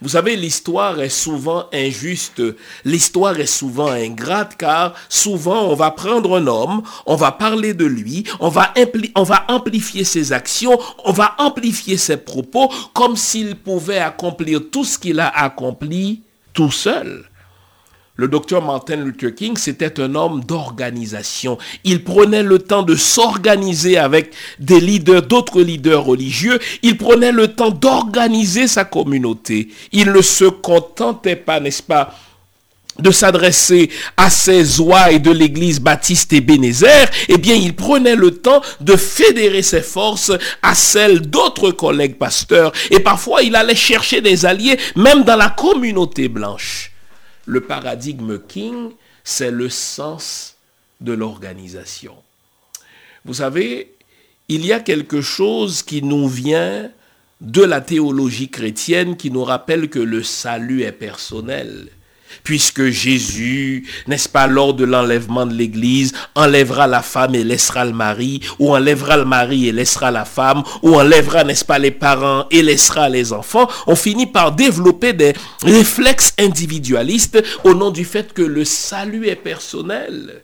[0.00, 2.42] Vous savez, l'histoire est souvent injuste,
[2.84, 7.84] l'histoire est souvent ingrate, car souvent on va prendre un homme, on va parler de
[7.84, 8.72] lui, on va,
[9.14, 14.84] on va amplifier ses actions, on va amplifier ses propos, comme s'il pouvait accomplir tout
[14.84, 16.22] ce qu'il a accompli
[16.52, 17.24] tout seul.
[18.16, 21.58] Le docteur Martin Luther King, c'était un homme d'organisation.
[21.82, 26.60] Il prenait le temps de s'organiser avec des leaders, d'autres leaders religieux.
[26.82, 29.66] Il prenait le temps d'organiser sa communauté.
[29.90, 32.14] Il ne se contentait pas, n'est-ce pas,
[33.00, 38.30] de s'adresser à ses ouailles de l'église baptiste et Bénézère, eh bien, il prenait le
[38.30, 40.30] temps de fédérer ses forces
[40.62, 42.70] à celles d'autres collègues pasteurs.
[42.92, 46.93] Et parfois, il allait chercher des alliés, même dans la communauté blanche.
[47.46, 50.56] Le paradigme King, c'est le sens
[51.00, 52.14] de l'organisation.
[53.24, 53.94] Vous savez,
[54.48, 56.90] il y a quelque chose qui nous vient
[57.40, 61.88] de la théologie chrétienne qui nous rappelle que le salut est personnel
[62.42, 67.92] puisque Jésus, n'est-ce pas, lors de l'enlèvement de l'Église, enlèvera la femme et laissera le
[67.92, 72.46] mari, ou enlèvera le mari et laissera la femme, ou enlèvera, n'est-ce pas, les parents
[72.50, 78.32] et laissera les enfants, on finit par développer des réflexes individualistes au nom du fait
[78.32, 80.42] que le salut est personnel.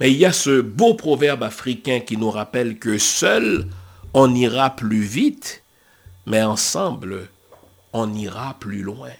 [0.00, 3.68] Mais il y a ce beau proverbe africain qui nous rappelle que seul
[4.14, 5.62] on ira plus vite,
[6.26, 7.28] mais ensemble
[7.92, 9.10] on ira plus loin.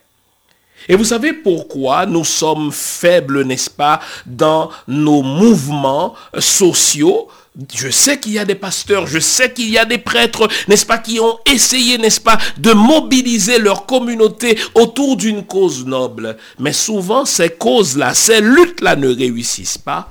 [0.89, 7.29] Et vous savez pourquoi nous sommes faibles, n'est-ce pas, dans nos mouvements sociaux?
[7.75, 10.87] Je sais qu'il y a des pasteurs, je sais qu'il y a des prêtres, n'est-ce
[10.87, 16.39] pas, qui ont essayé, n'est-ce pas, de mobiliser leur communauté autour d'une cause noble.
[16.59, 20.09] Mais souvent, ces causes-là, ces luttes-là ne réussissent pas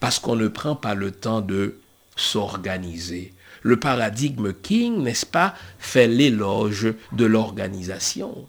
[0.00, 1.76] parce qu'on ne prend pas le temps de
[2.16, 3.34] s'organiser.
[3.62, 8.46] Le paradigme King, n'est-ce pas, fait l'éloge de l'organisation.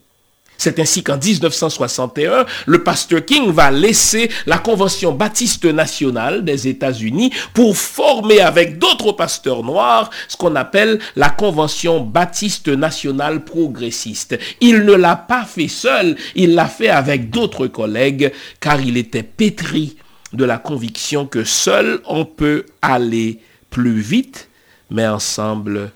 [0.61, 7.33] C'est ainsi qu'en 1961, le pasteur King va laisser la Convention baptiste nationale des États-Unis
[7.55, 14.37] pour former avec d'autres pasteurs noirs ce qu'on appelle la Convention baptiste nationale progressiste.
[14.59, 19.23] Il ne l'a pas fait seul, il l'a fait avec d'autres collègues car il était
[19.23, 19.97] pétri
[20.31, 23.39] de la conviction que seul on peut aller
[23.71, 24.47] plus vite,
[24.91, 25.91] mais ensemble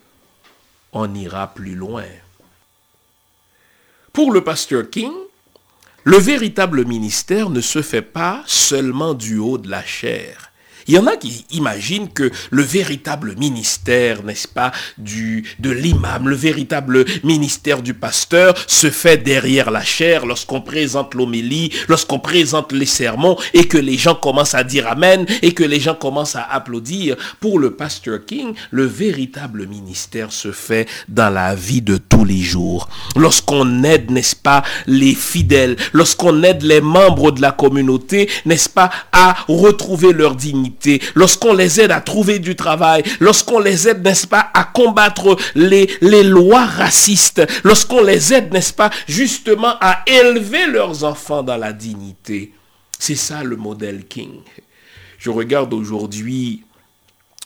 [0.91, 2.05] on ira plus loin.
[4.15, 5.11] Pour le pasteur King,
[6.05, 10.53] le véritable ministère ne se fait pas seulement du haut de la chair.
[10.87, 16.29] Il y en a qui imaginent que le véritable ministère, n'est-ce pas, du, de l'imam,
[16.29, 22.71] le véritable ministère du pasteur se fait derrière la chair lorsqu'on présente l'homélie, lorsqu'on présente
[22.71, 26.35] les sermons et que les gens commencent à dire Amen et que les gens commencent
[26.35, 27.17] à applaudir.
[27.39, 32.41] Pour le pasteur King, le véritable ministère se fait dans la vie de tous les
[32.41, 32.89] jours.
[33.15, 38.91] Lorsqu'on aide, n'est-ce pas, les fidèles, lorsqu'on aide les membres de la communauté, n'est-ce pas,
[39.11, 40.74] à retrouver leur dignité
[41.15, 45.89] lorsqu'on les aide à trouver du travail, lorsqu'on les aide, n'est-ce pas, à combattre les,
[46.01, 51.73] les lois racistes, lorsqu'on les aide, n'est-ce pas, justement à élever leurs enfants dans la
[51.73, 52.53] dignité.
[52.97, 54.41] C'est ça le modèle King.
[55.17, 56.63] Je regarde aujourd'hui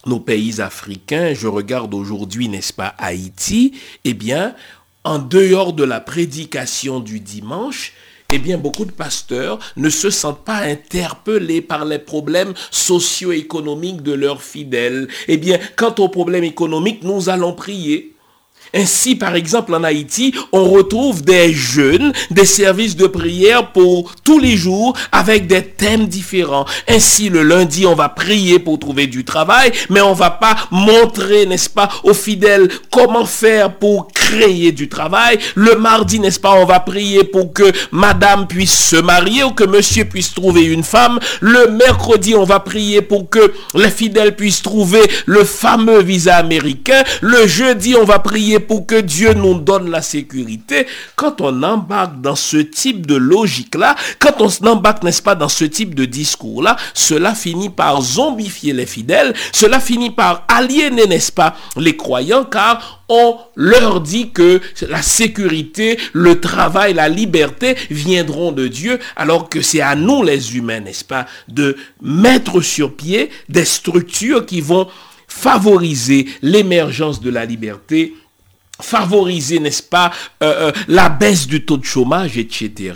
[0.06, 3.74] nos pays africains, je regarde aujourd'hui, n'est-ce pas, Haïti,
[4.06, 4.56] eh bien,
[5.04, 7.94] en dehors de la prédication du dimanche,
[8.32, 14.14] eh bien, beaucoup de pasteurs ne se sentent pas interpellés par les problèmes socio-économiques de
[14.14, 15.08] leurs fidèles.
[15.28, 18.16] Eh bien, quant aux problèmes économiques, nous allons prier.
[18.74, 24.40] Ainsi, par exemple, en Haïti, on retrouve des jeunes, des services de prière pour tous
[24.40, 26.66] les jours avec des thèmes différents.
[26.88, 31.46] Ainsi, le lundi, on va prier pour trouver du travail, mais on va pas montrer,
[31.46, 35.40] n'est-ce pas, aux fidèles comment faire pour créer du travail.
[35.56, 39.64] Le mardi, n'est-ce pas, on va prier pour que madame puisse se marier ou que
[39.64, 41.20] monsieur puisse trouver une femme.
[41.42, 47.04] Le mercredi, on va prier pour que les fidèles puissent trouver le fameux visa américain.
[47.22, 50.86] Le jeudi, on va prier pour que Dieu nous donne la sécurité.
[51.16, 55.66] Quand on embarque dans ce type de logique-là, quand on embarque, n'est-ce pas, dans ce
[55.66, 61.56] type de discours-là, cela finit par zombifier les fidèles, cela finit par aliéner, n'est-ce pas,
[61.78, 68.68] les croyants, car on leur dit que la sécurité, le travail, la liberté viendront de
[68.68, 73.66] Dieu, alors que c'est à nous les humains, n'est-ce pas, de mettre sur pied des
[73.66, 74.88] structures qui vont
[75.28, 78.14] favoriser l'émergence de la liberté
[78.82, 80.12] favoriser, n'est-ce pas,
[80.44, 82.94] euh, euh, la baisse du taux de chômage, etc.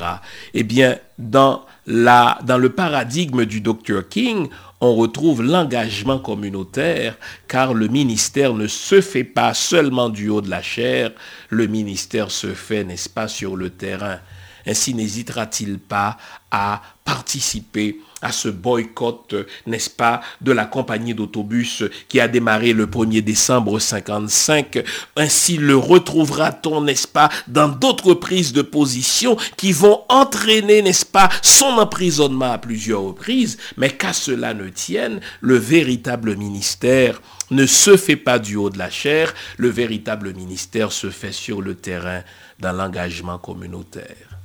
[0.53, 4.07] Eh bien, dans, la, dans le paradigme du Dr.
[4.09, 4.47] King,
[4.81, 7.15] on retrouve l'engagement communautaire,
[7.47, 11.11] car le ministère ne se fait pas seulement du haut de la chair,
[11.49, 14.19] le ministère se fait, n'est-ce pas, sur le terrain.
[14.65, 16.17] Ainsi n'hésitera-t-il pas
[16.51, 19.35] à participer à ce boycott,
[19.67, 24.83] n'est-ce pas, de la compagnie d'autobus qui a démarré le 1er décembre 55.
[25.17, 31.29] Ainsi le retrouvera-t-on, n'est-ce pas, dans d'autres prises de position qui vont entraîner, n'est-ce pas,
[31.41, 33.57] son emprisonnement à plusieurs reprises.
[33.77, 37.21] Mais qu'à cela ne tienne, le véritable ministère
[37.51, 41.61] ne se fait pas du haut de la chair, le véritable ministère se fait sur
[41.61, 42.21] le terrain
[42.59, 44.39] dans l'engagement communautaire.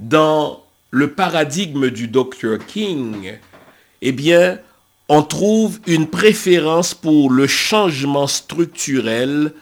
[0.00, 0.63] Dans
[0.94, 2.56] le paradigme du Dr.
[2.68, 3.32] King,
[4.00, 4.60] eh bien,
[5.08, 9.52] on trouve une préférence pour le changement structurel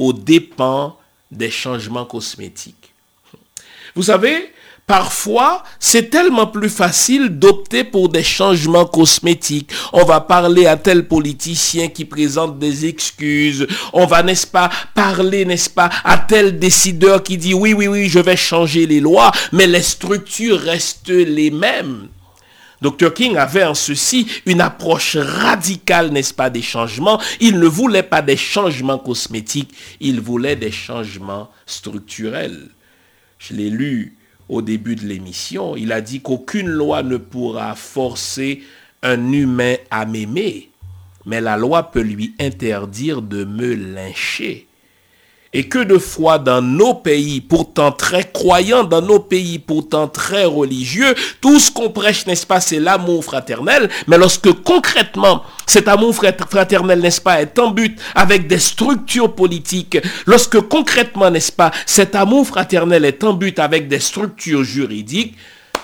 [0.00, 0.98] aux dépens
[1.30, 2.92] des changements cosmétiques.
[3.94, 4.52] Vous savez,
[4.86, 9.70] Parfois, c'est tellement plus facile d'opter pour des changements cosmétiques.
[9.92, 13.66] On va parler à tel politicien qui présente des excuses.
[13.92, 18.08] On va, n'est-ce pas, parler, n'est-ce pas, à tel décideur qui dit oui, oui, oui,
[18.08, 22.08] je vais changer les lois, mais les structures restent les mêmes.
[22.82, 23.14] Dr.
[23.14, 27.20] King avait en ceci une approche radicale, n'est-ce pas, des changements.
[27.38, 32.68] Il ne voulait pas des changements cosmétiques, il voulait des changements structurels.
[33.38, 34.16] Je l'ai lu
[34.52, 38.62] au début de l'émission, il a dit qu'aucune loi ne pourra forcer
[39.02, 40.68] un humain à m'aimer,
[41.24, 44.66] mais la loi peut lui interdire de me lyncher.
[45.54, 50.46] Et que de fois dans nos pays, pourtant très croyants, dans nos pays pourtant très
[50.46, 53.90] religieux, tout ce qu'on prêche, n'est-ce pas, c'est l'amour fraternel.
[54.06, 59.98] Mais lorsque concrètement, cet amour fraternel, n'est-ce pas, est en but avec des structures politiques,
[60.26, 65.36] lorsque concrètement, n'est-ce pas, cet amour fraternel est en but avec des structures juridiques,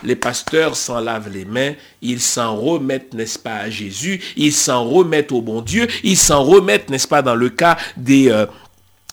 [0.05, 4.85] les pasteurs s'en lavent les mains, ils s'en remettent, n'est-ce pas, à Jésus, ils s'en
[4.85, 8.47] remettent au bon Dieu, ils s'en remettent, n'est-ce pas, dans le cas des, euh,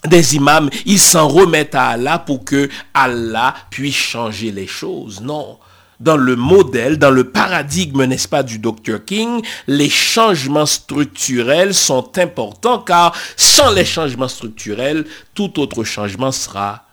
[0.07, 5.21] des imams, ils s'en remettent à Allah pour que Allah puisse changer les choses.
[5.21, 5.57] Non.
[5.99, 9.05] Dans le modèle, dans le paradigme, n'est-ce pas, du Dr.
[9.05, 16.85] King, les changements structurels sont importants car sans les changements structurels, tout autre changement sera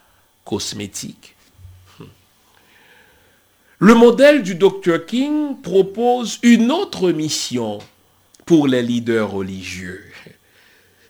[0.45, 1.35] cosmétique.
[1.99, 2.05] Hmm.
[3.81, 5.05] Le modèle du Dr.
[5.07, 7.81] King propose une autre mission
[8.47, 10.12] pour les leaders religieux.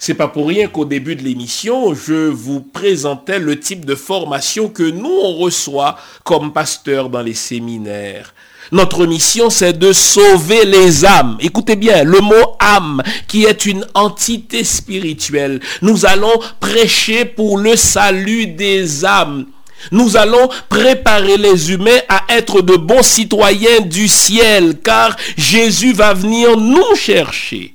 [0.05, 4.69] C'est pas pour rien qu'au début de l'émission, je vous présentais le type de formation
[4.69, 8.35] que nous on reçoit comme pasteurs dans les séminaires.
[8.73, 11.37] Notre mission, c'est de sauver les âmes.
[11.39, 15.61] Écoutez bien, le mot âme, qui est une entité spirituelle.
[15.83, 19.47] Nous allons prêcher pour le salut des âmes.
[19.93, 26.13] Nous allons préparer les humains à être de bons citoyens du ciel, car Jésus va
[26.13, 27.72] venir nous chercher.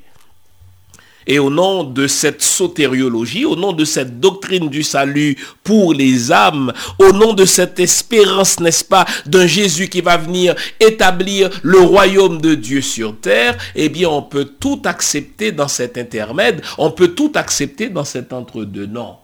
[1.28, 6.32] Et au nom de cette sotériologie, au nom de cette doctrine du salut pour les
[6.32, 11.80] âmes, au nom de cette espérance, n'est-ce pas, d'un Jésus qui va venir établir le
[11.80, 16.92] royaume de Dieu sur terre, eh bien, on peut tout accepter dans cet intermède, on
[16.92, 18.86] peut tout accepter dans cet entre-deux.
[18.86, 19.18] Non.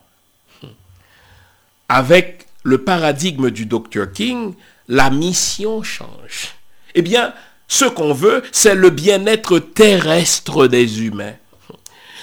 [1.87, 4.11] Avec le paradigme du Dr.
[4.13, 4.53] King,
[4.87, 6.55] la mission change.
[6.95, 7.33] Eh bien,
[7.67, 11.33] ce qu'on veut, c'est le bien-être terrestre des humains.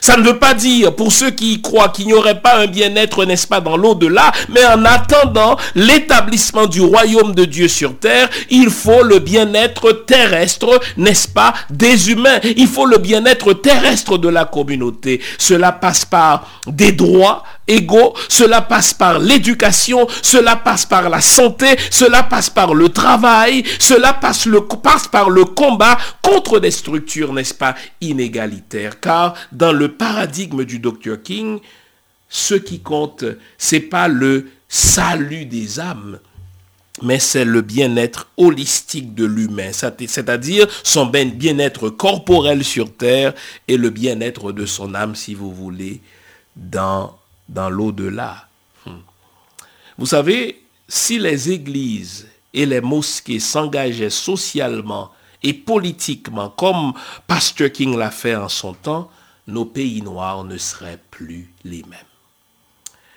[0.01, 3.25] Ça ne veut pas dire, pour ceux qui croient qu'il n'y aurait pas un bien-être,
[3.25, 8.71] n'est-ce pas, dans l'au-delà, mais en attendant l'établissement du royaume de Dieu sur terre, il
[8.71, 12.41] faut le bien-être terrestre, n'est-ce pas, des humains.
[12.57, 15.21] Il faut le bien-être terrestre de la communauté.
[15.39, 21.67] Cela passe par des droits, égaux, cela passe par l'éducation, cela passe par la santé,
[21.91, 27.33] cela passe par le travail, cela passe, le, passe par le combat contre des structures,
[27.33, 29.01] n'est-ce pas, inégalitaires.
[29.01, 31.23] Car dans le paradigme du Dr.
[31.23, 31.61] King,
[32.29, 33.25] ce qui compte,
[33.59, 36.19] c'est pas le salut des âmes,
[37.03, 43.33] mais c'est le bien-être holistique de l'humain, c'est-à-dire son bien-être corporel sur terre
[43.69, 46.01] et le bien-être de son âme, si vous voulez,
[46.57, 47.20] dans
[47.51, 48.47] dans l'au-delà.
[49.99, 56.95] Vous savez, si les églises et les mosquées s'engageaient socialement et politiquement, comme
[57.27, 59.11] Pasteur King l'a fait en son temps,
[59.47, 61.99] nos pays noirs ne seraient plus les mêmes.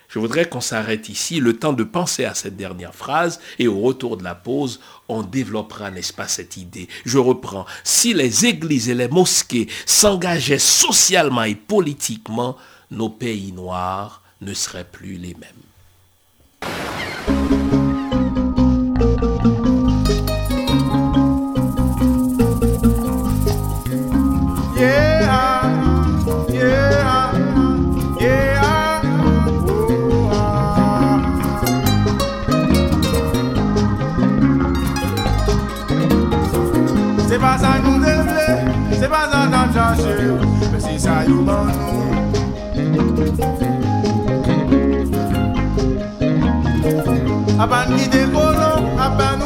[0.08, 3.80] Je voudrais qu'on s'arrête ici, le temps de penser à cette dernière phrase, et au
[3.80, 4.78] retour de la pause,
[5.08, 6.88] on développera, n'est-ce pas, cette idée.
[7.04, 7.66] Je reprends.
[7.82, 12.56] Si les églises et les mosquées s'engageaient socialement et politiquement,
[12.90, 15.73] nos pays noirs ne seraient plus les mêmes.
[47.64, 49.43] Aban ki de kolon, aban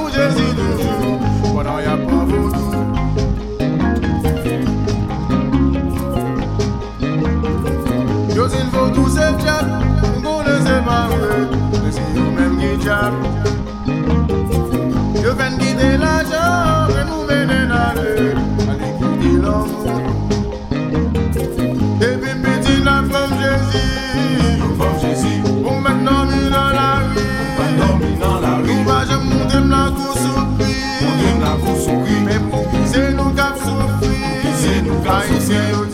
[35.48, 35.87] say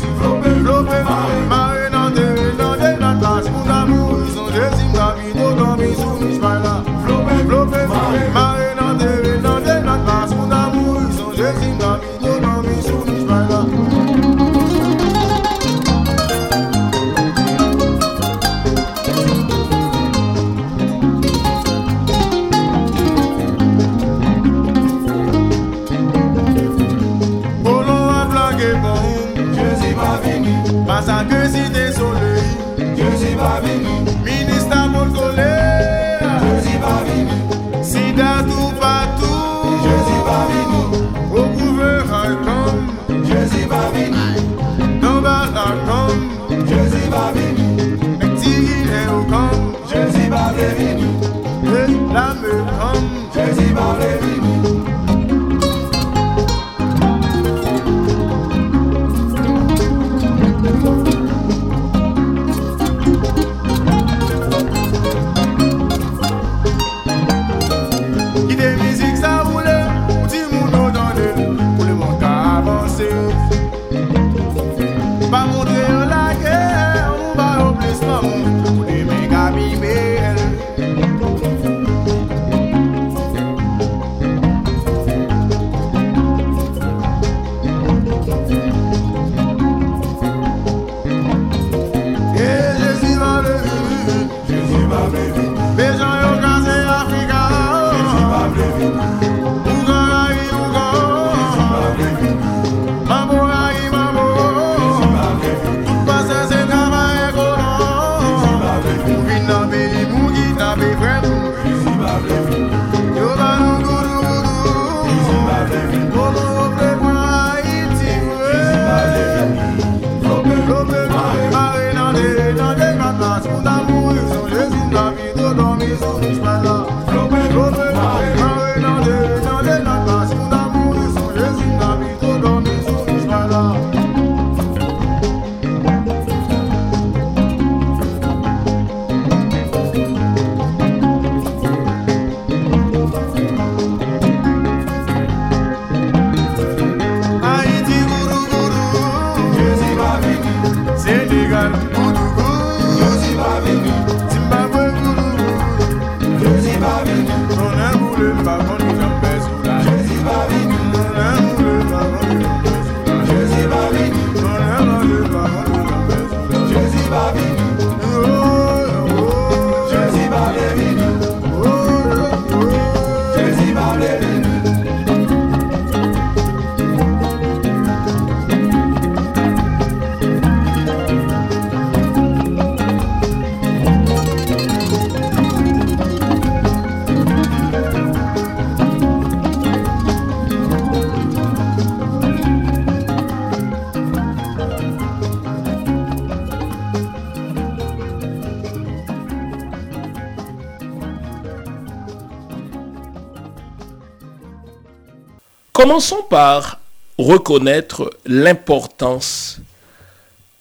[205.87, 206.81] Commençons par
[207.19, 209.61] reconnaître l'importance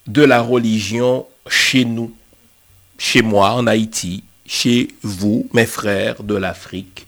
[0.05, 2.13] de la religion chez nous,
[2.97, 7.07] chez moi en Haïti, chez vous, mes frères de l'Afrique.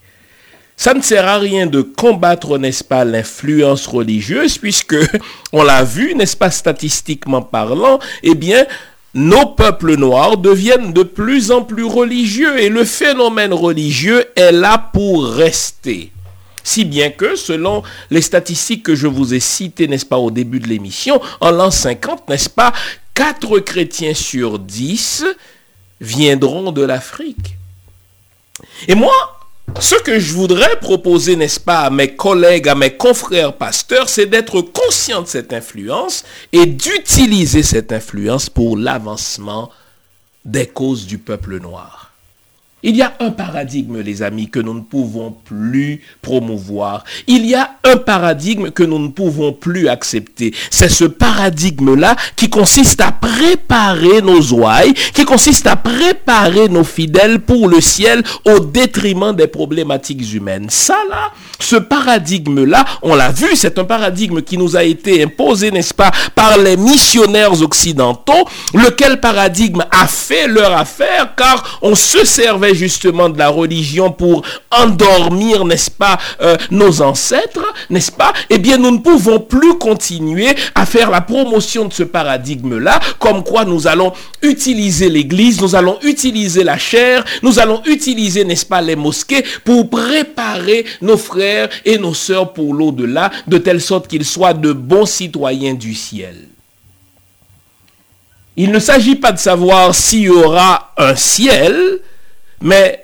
[0.77, 4.95] Ça ne sert à rien de combattre, n'est-ce pas, l'influence religieuse, puisque,
[5.51, 8.65] on l'a vu, n'est-ce pas, statistiquement parlant, eh bien,
[9.13, 14.89] nos peuples noirs deviennent de plus en plus religieux et le phénomène religieux est là
[14.93, 16.13] pour rester.
[16.65, 20.59] Si bien que, selon les statistiques que je vous ai citées, n'est-ce pas, au début
[20.59, 22.73] de l'émission, en l'an 50, n'est-ce pas,
[23.13, 25.25] 4 chrétiens sur 10
[26.01, 27.55] viendront de l'Afrique.
[28.87, 29.13] Et moi,
[29.79, 34.25] ce que je voudrais proposer, n'est-ce pas, à mes collègues, à mes confrères pasteurs, c'est
[34.25, 39.69] d'être conscient de cette influence et d'utiliser cette influence pour l'avancement
[40.43, 42.04] des causes du peuple noir.
[42.87, 47.03] Il y a un paradigme, les amis, que nous ne pouvons plus promouvoir.
[47.25, 50.53] Il y a un paradigme que nous ne pouvons plus accepter.
[50.69, 57.39] C'est ce paradigme-là qui consiste à préparer nos ouailles, qui consiste à préparer nos fidèles
[57.39, 60.67] pour le ciel au détriment des problématiques humaines.
[60.69, 65.71] Ça, là, ce paradigme-là, on l'a vu, c'est un paradigme qui nous a été imposé,
[65.71, 72.23] n'est-ce pas, par les missionnaires occidentaux, lequel paradigme a fait leur affaire car on se
[72.23, 78.33] servait justement de la religion pour endormir, n'est-ce pas, euh, nos ancêtres, n'est-ce pas?
[78.49, 83.43] Eh bien, nous ne pouvons plus continuer à faire la promotion de ce paradigme-là, comme
[83.43, 88.81] quoi nous allons utiliser l'Église, nous allons utiliser la chair, nous allons utiliser, n'est-ce pas,
[88.81, 94.25] les mosquées pour préparer nos frères et nos sœurs pour l'au-delà, de telle sorte qu'ils
[94.25, 96.35] soient de bons citoyens du ciel.
[98.57, 101.99] Il ne s'agit pas de savoir s'il y aura un ciel,
[102.61, 103.01] mais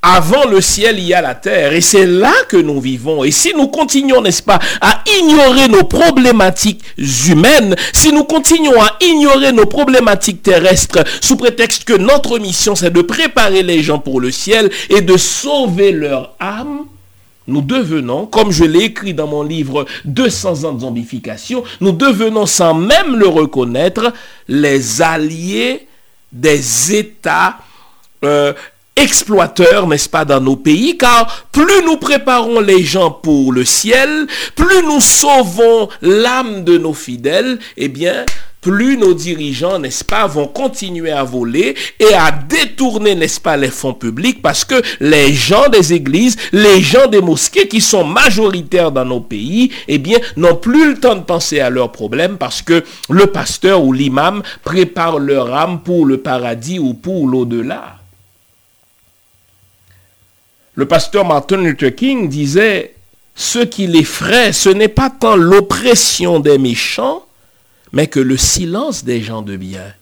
[0.00, 1.72] avant le ciel, il y a la terre.
[1.72, 3.24] Et c'est là que nous vivons.
[3.24, 6.82] Et si nous continuons, n'est-ce pas, à ignorer nos problématiques
[7.28, 12.92] humaines, si nous continuons à ignorer nos problématiques terrestres sous prétexte que notre mission, c'est
[12.92, 16.84] de préparer les gens pour le ciel et de sauver leur âme,
[17.48, 22.46] nous devenons, comme je l'ai écrit dans mon livre 200 ans de zombification, nous devenons
[22.46, 24.12] sans même le reconnaître
[24.48, 25.88] les alliés
[26.30, 27.56] des États
[28.24, 28.52] euh,
[28.98, 34.26] exploiteurs, n'est-ce pas, dans nos pays, car plus nous préparons les gens pour le ciel,
[34.54, 38.24] plus nous sauvons l'âme de nos fidèles, eh bien,
[38.60, 43.70] plus nos dirigeants, n'est-ce pas, vont continuer à voler et à détourner, n'est-ce pas, les
[43.70, 48.90] fonds publics parce que les gens des églises, les gens des mosquées qui sont majoritaires
[48.90, 52.62] dans nos pays, eh bien, n'ont plus le temps de penser à leurs problèmes parce
[52.62, 57.97] que le pasteur ou l'imam prépare leur âme pour le paradis ou pour l'au-delà.
[60.78, 62.94] Le pasteur Martin Luther King disait,
[63.34, 67.26] ce qui l'effraie, ce n'est pas tant l'oppression des méchants,
[67.90, 69.92] mais que le silence des gens de bien.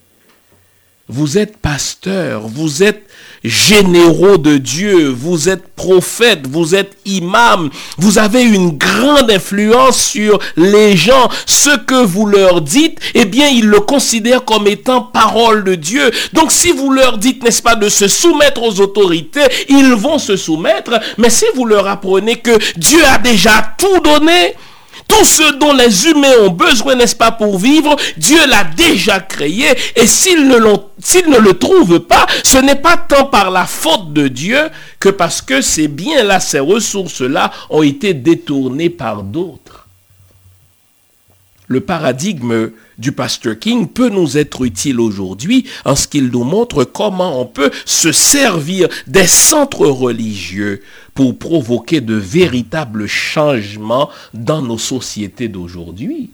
[1.09, 3.07] Vous êtes pasteur, vous êtes
[3.45, 10.41] généraux de Dieu, vous êtes prophète, vous êtes imam, vous avez une grande influence sur
[10.57, 11.29] les gens.
[11.47, 16.11] Ce que vous leur dites, eh bien, ils le considèrent comme étant parole de Dieu.
[16.33, 20.37] Donc, si vous leur dites, n'est-ce pas, de se soumettre aux autorités, ils vont se
[20.37, 20.99] soumettre.
[21.19, 24.57] Mais si vous leur apprenez que Dieu a déjà tout donné,
[25.09, 29.67] tout ce dont les humains ont besoin, n'est-ce pas, pour vivre, Dieu l'a déjà créé.
[29.95, 34.59] Et s'ils ne, le trouvent pas, ce n'est pas tant par la faute de Dieu
[34.99, 39.87] que parce que ces biens-là, ces ressources-là ont été détournées par d'autres.
[41.69, 46.85] Le paradigme du pasteur King peut nous être utile aujourd'hui en ce qu'il nous montre
[46.85, 50.83] comment on peut se servir des centres religieux
[51.17, 56.31] pour provoquer de véritables changements dans nos sociétés d'aujourd'hui.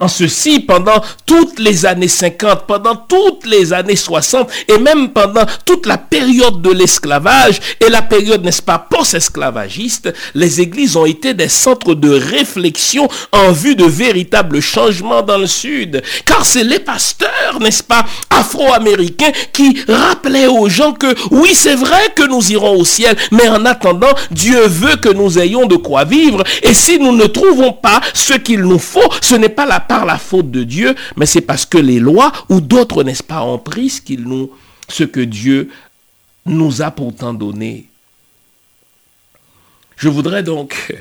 [0.00, 5.44] En ceci, pendant toutes les années 50, pendant toutes les années 60 et même pendant
[5.64, 11.32] toute la période de l'esclavage et la période, n'est-ce pas, post-esclavagiste, les églises ont été
[11.32, 16.02] des centres de réflexion en vue de véritables changements dans le Sud.
[16.26, 22.12] Car c'est les pasteurs, n'est-ce pas, afro-américains qui rappelaient aux gens que oui, c'est vrai
[22.16, 26.02] que nous irons au ciel, mais en attendant, Dieu veut que nous ayons de quoi
[26.02, 26.42] vivre.
[26.64, 30.06] Et si nous ne trouvons pas ce qu'il nous faut, ce n'est pas la par
[30.06, 33.58] la faute de Dieu, mais c'est parce que les lois ou d'autres, n'est-ce pas, ont
[33.58, 34.02] pris ce,
[34.88, 35.70] ce que Dieu
[36.46, 37.88] nous a pourtant donné.
[39.96, 40.94] Je voudrais donc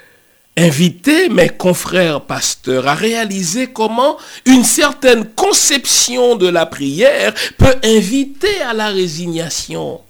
[0.56, 4.16] inviter mes confrères pasteurs à réaliser comment
[4.46, 10.00] une certaine conception de la prière peut inviter à la résignation.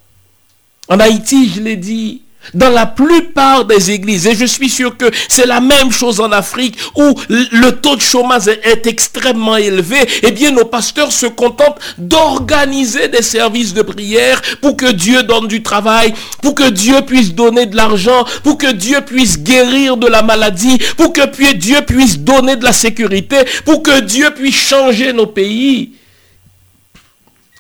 [0.88, 2.22] En Haïti, je l'ai dit,
[2.54, 6.32] dans la plupart des églises, et je suis sûr que c'est la même chose en
[6.32, 11.78] Afrique où le taux de chômage est extrêmement élevé, eh bien nos pasteurs se contentent
[11.98, 17.34] d'organiser des services de prière pour que Dieu donne du travail, pour que Dieu puisse
[17.34, 22.18] donner de l'argent, pour que Dieu puisse guérir de la maladie, pour que Dieu puisse
[22.18, 25.95] donner de la sécurité, pour que Dieu puisse changer nos pays.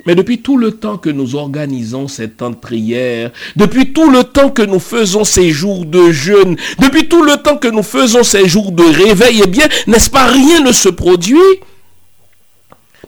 [0.06, 4.22] Mais depuis tout le temps que nous organisons ces temps de prière, depuis tout le
[4.22, 8.22] temps que nous faisons ces jours de jeûne, depuis tout le temps que nous faisons
[8.22, 11.38] ces jours de réveil, eh bien, n'est-ce pas, rien ne se produit?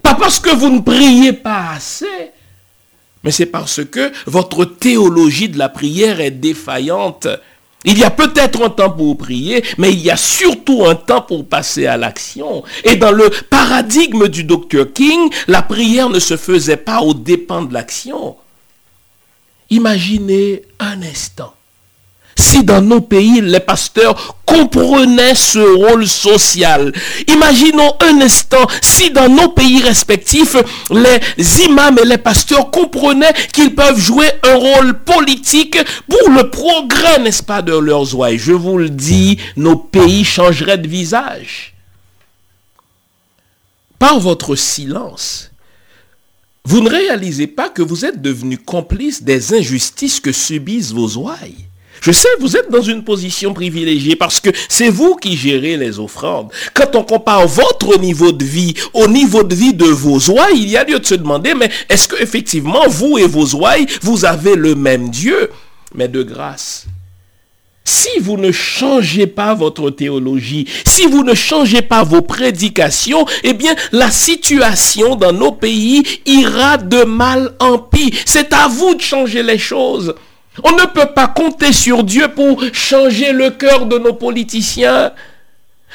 [0.03, 2.33] Pas parce que vous ne priez pas assez,
[3.23, 7.29] mais c'est parce que votre théologie de la prière est défaillante.
[7.85, 11.23] Il y a peut-être un temps pour prier, mais il y a surtout un temps
[11.23, 12.65] pour passer à l'action.
[12.85, 17.63] Et dans le paradigme du docteur King, la prière ne se faisait pas aux dépens
[17.63, 18.37] de l'action.
[19.71, 21.55] Imaginez un instant
[22.39, 26.93] si dans nos pays, les pasteurs comprenaient ce rôle social.
[27.27, 30.57] Imaginons un instant si dans nos pays respectifs,
[30.91, 35.79] les imams et les pasteurs comprenaient qu'ils peuvent jouer un rôle politique
[36.09, 38.39] pour le progrès, n'est-ce pas, de leurs ouailles?
[38.39, 41.75] Je vous le dis, nos pays changeraient de visage.
[43.99, 45.51] Par votre silence,
[46.65, 51.67] vous ne réalisez pas que vous êtes devenu complice des injustices que subissent vos ouailles.
[52.01, 55.99] Je sais, vous êtes dans une position privilégiée parce que c'est vous qui gérez les
[55.99, 56.51] offrandes.
[56.75, 60.69] Quand on compare votre niveau de vie au niveau de vie de vos ouailles, il
[60.69, 64.25] y a lieu de se demander, mais est-ce que effectivement vous et vos ouailles, vous
[64.25, 65.51] avez le même Dieu?
[65.95, 66.87] Mais de grâce.
[67.85, 73.55] Si vous ne changez pas votre théologie, si vous ne changez pas vos prédications, eh
[73.55, 78.15] bien, la situation dans nos pays ira de mal en pis.
[78.27, 80.15] C'est à vous de changer les choses.
[80.65, 85.13] On ne peut pas compter sur Dieu pour changer le cœur de nos politiciens.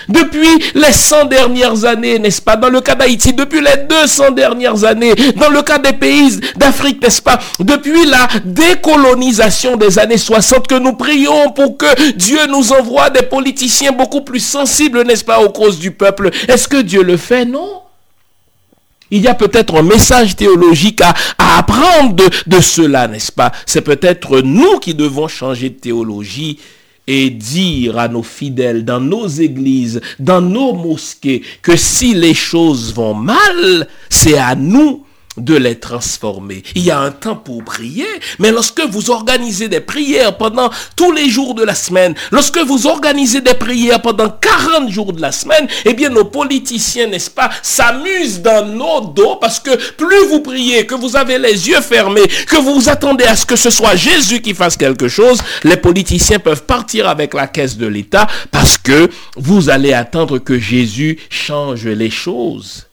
[0.09, 4.83] Depuis les 100 dernières années, n'est-ce pas, dans le cas d'Haïti, depuis les 200 dernières
[4.83, 10.67] années, dans le cas des pays d'Afrique, n'est-ce pas, depuis la décolonisation des années 60,
[10.67, 15.39] que nous prions pour que Dieu nous envoie des politiciens beaucoup plus sensibles, n'est-ce pas,
[15.39, 16.31] aux causes du peuple.
[16.47, 17.45] Est-ce que Dieu le fait?
[17.45, 17.82] Non.
[19.15, 21.13] Il y a peut-être un message théologique à,
[21.59, 22.15] apprendre
[22.47, 23.51] de, cela, n'est-ce pas?
[23.67, 26.57] C'est peut-être nous qui devons changer de théologie
[27.05, 32.91] et dire à nos fidèles dans nos églises, dans nos mosquées, que si les choses
[32.91, 35.05] vont mal, c'est à nous
[35.37, 36.63] de les transformer.
[36.75, 38.05] Il y a un temps pour prier,
[38.39, 42.87] mais lorsque vous organisez des prières pendant tous les jours de la semaine, lorsque vous
[42.87, 47.49] organisez des prières pendant 40 jours de la semaine, eh bien nos politiciens, n'est-ce pas,
[47.61, 52.27] s'amusent dans nos dos parce que plus vous priez, que vous avez les yeux fermés,
[52.47, 56.39] que vous attendez à ce que ce soit Jésus qui fasse quelque chose, les politiciens
[56.39, 61.85] peuvent partir avec la caisse de l'État parce que vous allez attendre que Jésus change
[61.85, 62.87] les choses.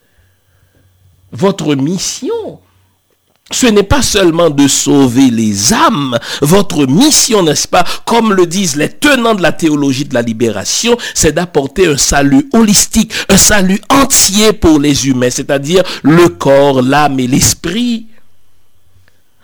[1.31, 2.59] Votre mission.
[3.51, 6.17] Ce n'est pas seulement de sauver les âmes.
[6.41, 10.97] Votre mission, n'est-ce pas, comme le disent les tenants de la théologie de la libération,
[11.13, 17.19] c'est d'apporter un salut holistique, un salut entier pour les humains, c'est-à-dire le corps, l'âme
[17.19, 18.07] et l'esprit.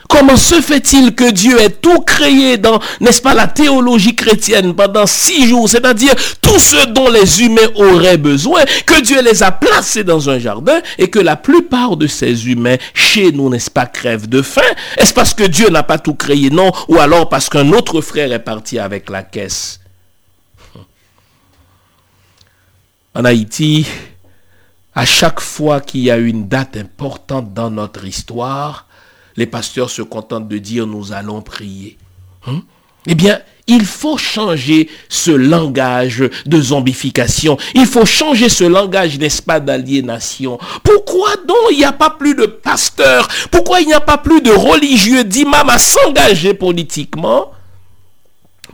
[0.07, 5.05] Comment se fait-il que Dieu ait tout créé dans, n'est-ce pas, la théologie chrétienne pendant
[5.05, 10.03] six jours, c'est-à-dire tout ce dont les humains auraient besoin, que Dieu les a placés
[10.03, 14.29] dans un jardin et que la plupart de ces humains chez nous, n'est-ce pas, crèvent
[14.29, 14.61] de faim.
[14.97, 16.49] Est-ce parce que Dieu n'a pas tout créé?
[16.49, 19.81] Non, ou alors parce qu'un autre frère est parti avec la caisse?
[23.13, 23.85] En Haïti,
[24.93, 28.86] à chaque fois qu'il y a une date importante dans notre histoire,
[29.37, 31.97] les pasteurs se contentent de dire nous allons prier.
[32.47, 32.61] Hein?
[33.05, 37.57] Eh bien, il faut changer ce langage de zombification.
[37.75, 40.57] Il faut changer ce langage, n'est-ce pas, d'aliénation.
[40.83, 43.27] Pourquoi donc il n'y a pas plus de pasteurs?
[43.51, 47.51] Pourquoi il n'y a pas plus de religieux, d'imams à s'engager politiquement?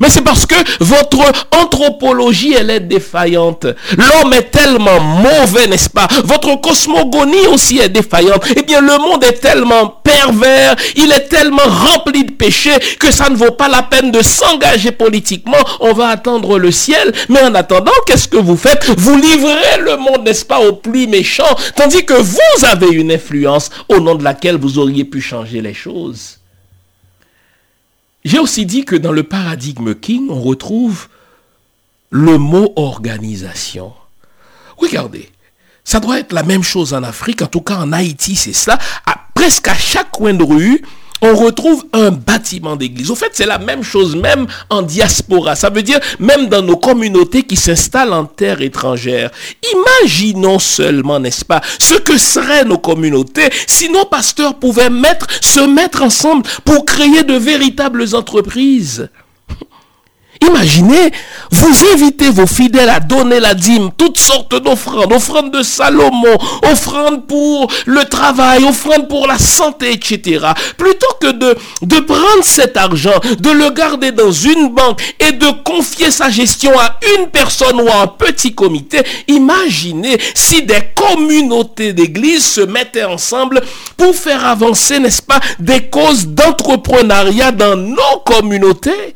[0.03, 3.67] Mais c'est parce que votre anthropologie, elle est défaillante.
[3.97, 6.09] L'homme est tellement mauvais, n'est-ce pas?
[6.25, 8.43] Votre cosmogonie aussi est défaillante.
[8.57, 13.29] Eh bien, le monde est tellement pervers, il est tellement rempli de péchés que ça
[13.29, 15.63] ne vaut pas la peine de s'engager politiquement.
[15.79, 17.13] On va attendre le ciel.
[17.29, 18.85] Mais en attendant, qu'est-ce que vous faites?
[18.97, 23.69] Vous livrez le monde, n'est-ce pas, aux plus méchants, tandis que vous avez une influence
[23.87, 26.42] au nom de laquelle vous auriez pu changer les choses.
[28.25, 31.07] J'ai aussi dit que dans le paradigme King, on retrouve
[32.09, 33.93] le mot organisation.
[34.77, 35.29] Regardez,
[35.83, 38.77] ça doit être la même chose en Afrique, en tout cas en Haïti, c'est cela.
[39.05, 40.83] À, presque à chaque coin de rue,
[41.23, 43.09] on retrouve un bâtiment d'église.
[43.09, 45.55] Au fait, c'est la même chose même en diaspora.
[45.55, 49.31] Ça veut dire même dans nos communautés qui s'installent en terre étrangère.
[49.73, 54.89] Imaginons seulement, n'est-ce pas, ce que seraient nos communautés si nos pasteurs pouvaient
[55.41, 59.09] se mettre ensemble pour créer de véritables entreprises.
[60.41, 61.11] Imaginez,
[61.53, 67.27] vous invitez vos fidèles à donner la dîme, toutes sortes d'offrandes, offrandes de Salomon, offrandes
[67.27, 70.47] pour le travail, offrandes pour la santé, etc.
[70.77, 75.51] Plutôt que de, de prendre cet argent, de le garder dans une banque et de
[75.63, 81.93] confier sa gestion à une personne ou à un petit comité, imaginez si des communautés
[81.93, 83.61] d'église se mettaient ensemble
[83.95, 89.13] pour faire avancer, n'est-ce pas, des causes d'entrepreneuriat dans nos communautés.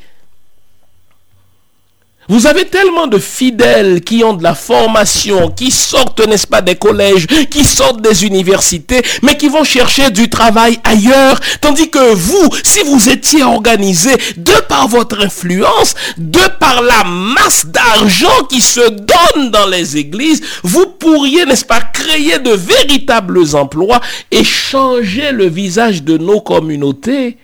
[2.30, 6.76] Vous avez tellement de fidèles qui ont de la formation, qui sortent, n'est-ce pas, des
[6.76, 11.40] collèges, qui sortent des universités, mais qui vont chercher du travail ailleurs.
[11.62, 17.66] Tandis que vous, si vous étiez organisé de par votre influence, de par la masse
[17.66, 24.02] d'argent qui se donne dans les églises, vous pourriez, n'est-ce pas, créer de véritables emplois
[24.32, 27.38] et changer le visage de nos communautés.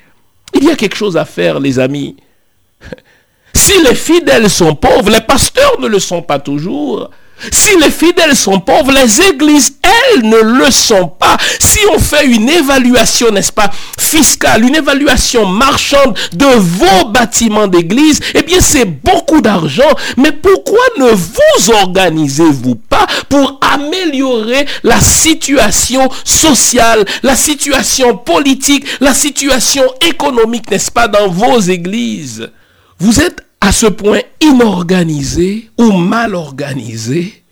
[0.54, 2.18] Il y a quelque chose à faire, les amis.
[3.54, 7.10] Si les fidèles sont pauvres, les pasteurs ne le sont pas toujours.
[7.52, 11.38] Si les fidèles sont pauvres, les églises, elles, ne le sont pas.
[11.60, 18.20] Si on fait une évaluation, n'est-ce pas, fiscale, une évaluation marchande de vos bâtiments d'église,
[18.34, 19.92] eh bien, c'est beaucoup d'argent.
[20.18, 29.14] Mais pourquoi ne vous organisez-vous pas pour améliorer la situation sociale, la situation politique, la
[29.14, 32.50] situation économique, n'est-ce pas, dans vos églises?
[33.04, 37.44] Vous êtes à ce point inorganisé ou mal organisé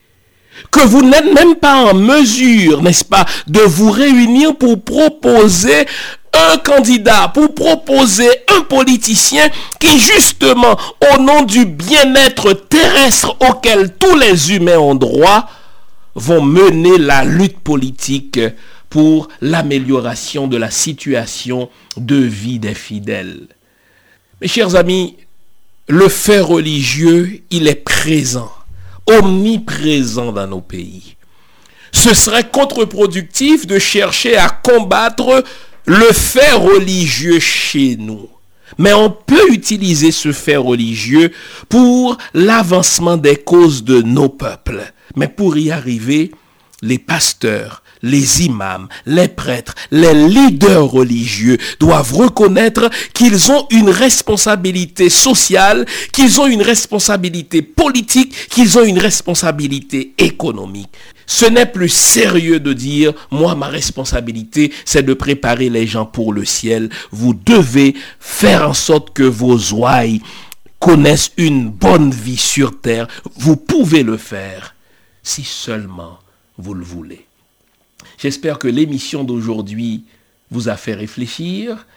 [0.72, 5.86] que vous n'êtes même pas en mesure, n'est-ce pas, de vous réunir pour proposer
[6.32, 10.78] un candidat, pour proposer un politicien qui justement,
[11.14, 15.50] au nom du bien-être terrestre auquel tous les humains ont droit,
[16.16, 18.40] vont mener la lutte politique
[18.90, 23.48] pour l'amélioration de la situation de vie des fidèles.
[24.40, 25.18] Mes chers amis,
[25.92, 28.52] le fait religieux, il est présent,
[29.08, 31.18] omniprésent dans nos pays.
[31.92, 35.44] Ce serait contre-productif de chercher à combattre
[35.86, 38.30] le fait religieux chez nous.
[38.78, 41.34] Mais on peut utiliser ce fait religieux
[41.68, 44.94] pour l'avancement des causes de nos peuples.
[45.18, 46.32] Mais pour y arriver,
[46.82, 55.10] les pasteurs, les imams, les prêtres, les leaders religieux doivent reconnaître qu'ils ont une responsabilité
[55.10, 60.90] sociale, qu'ils ont une responsabilité politique, qu'ils ont une responsabilité économique.
[61.26, 66.34] Ce n'est plus sérieux de dire, moi, ma responsabilité, c'est de préparer les gens pour
[66.34, 66.90] le ciel.
[67.12, 70.22] Vous devez faire en sorte que vos ouailles
[70.80, 73.08] connaissent une bonne vie sur terre.
[73.38, 74.76] Vous pouvez le faire
[75.24, 76.20] si seulement
[76.58, 77.26] vous le voulez.
[78.22, 80.04] J'espère que l'émission d'aujourd'hui
[80.52, 81.88] vous a fait réfléchir,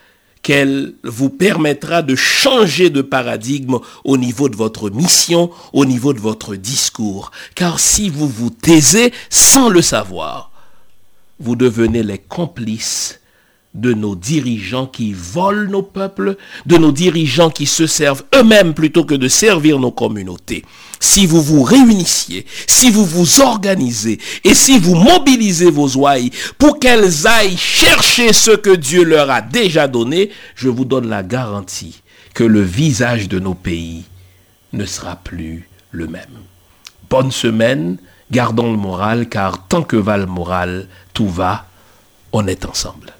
[0.40, 6.20] qu'elle vous permettra de changer de paradigme au niveau de votre mission, au niveau de
[6.20, 7.30] votre discours.
[7.54, 10.50] Car si vous vous taisez sans le savoir,
[11.40, 13.20] vous devenez les complices
[13.74, 19.04] de nos dirigeants qui volent nos peuples, de nos dirigeants qui se servent eux-mêmes plutôt
[19.04, 20.64] que de servir nos communautés.
[21.00, 26.78] Si vous vous réunissiez, si vous vous organisez et si vous mobilisez vos ouailles pour
[26.78, 32.02] qu'elles aillent chercher ce que Dieu leur a déjà donné, je vous donne la garantie
[32.32, 34.04] que le visage de nos pays
[34.72, 36.22] ne sera plus le même.
[37.10, 37.98] Bonne semaine,
[38.30, 41.66] gardons le moral car tant que va le moral, tout va,
[42.32, 43.13] on est ensemble.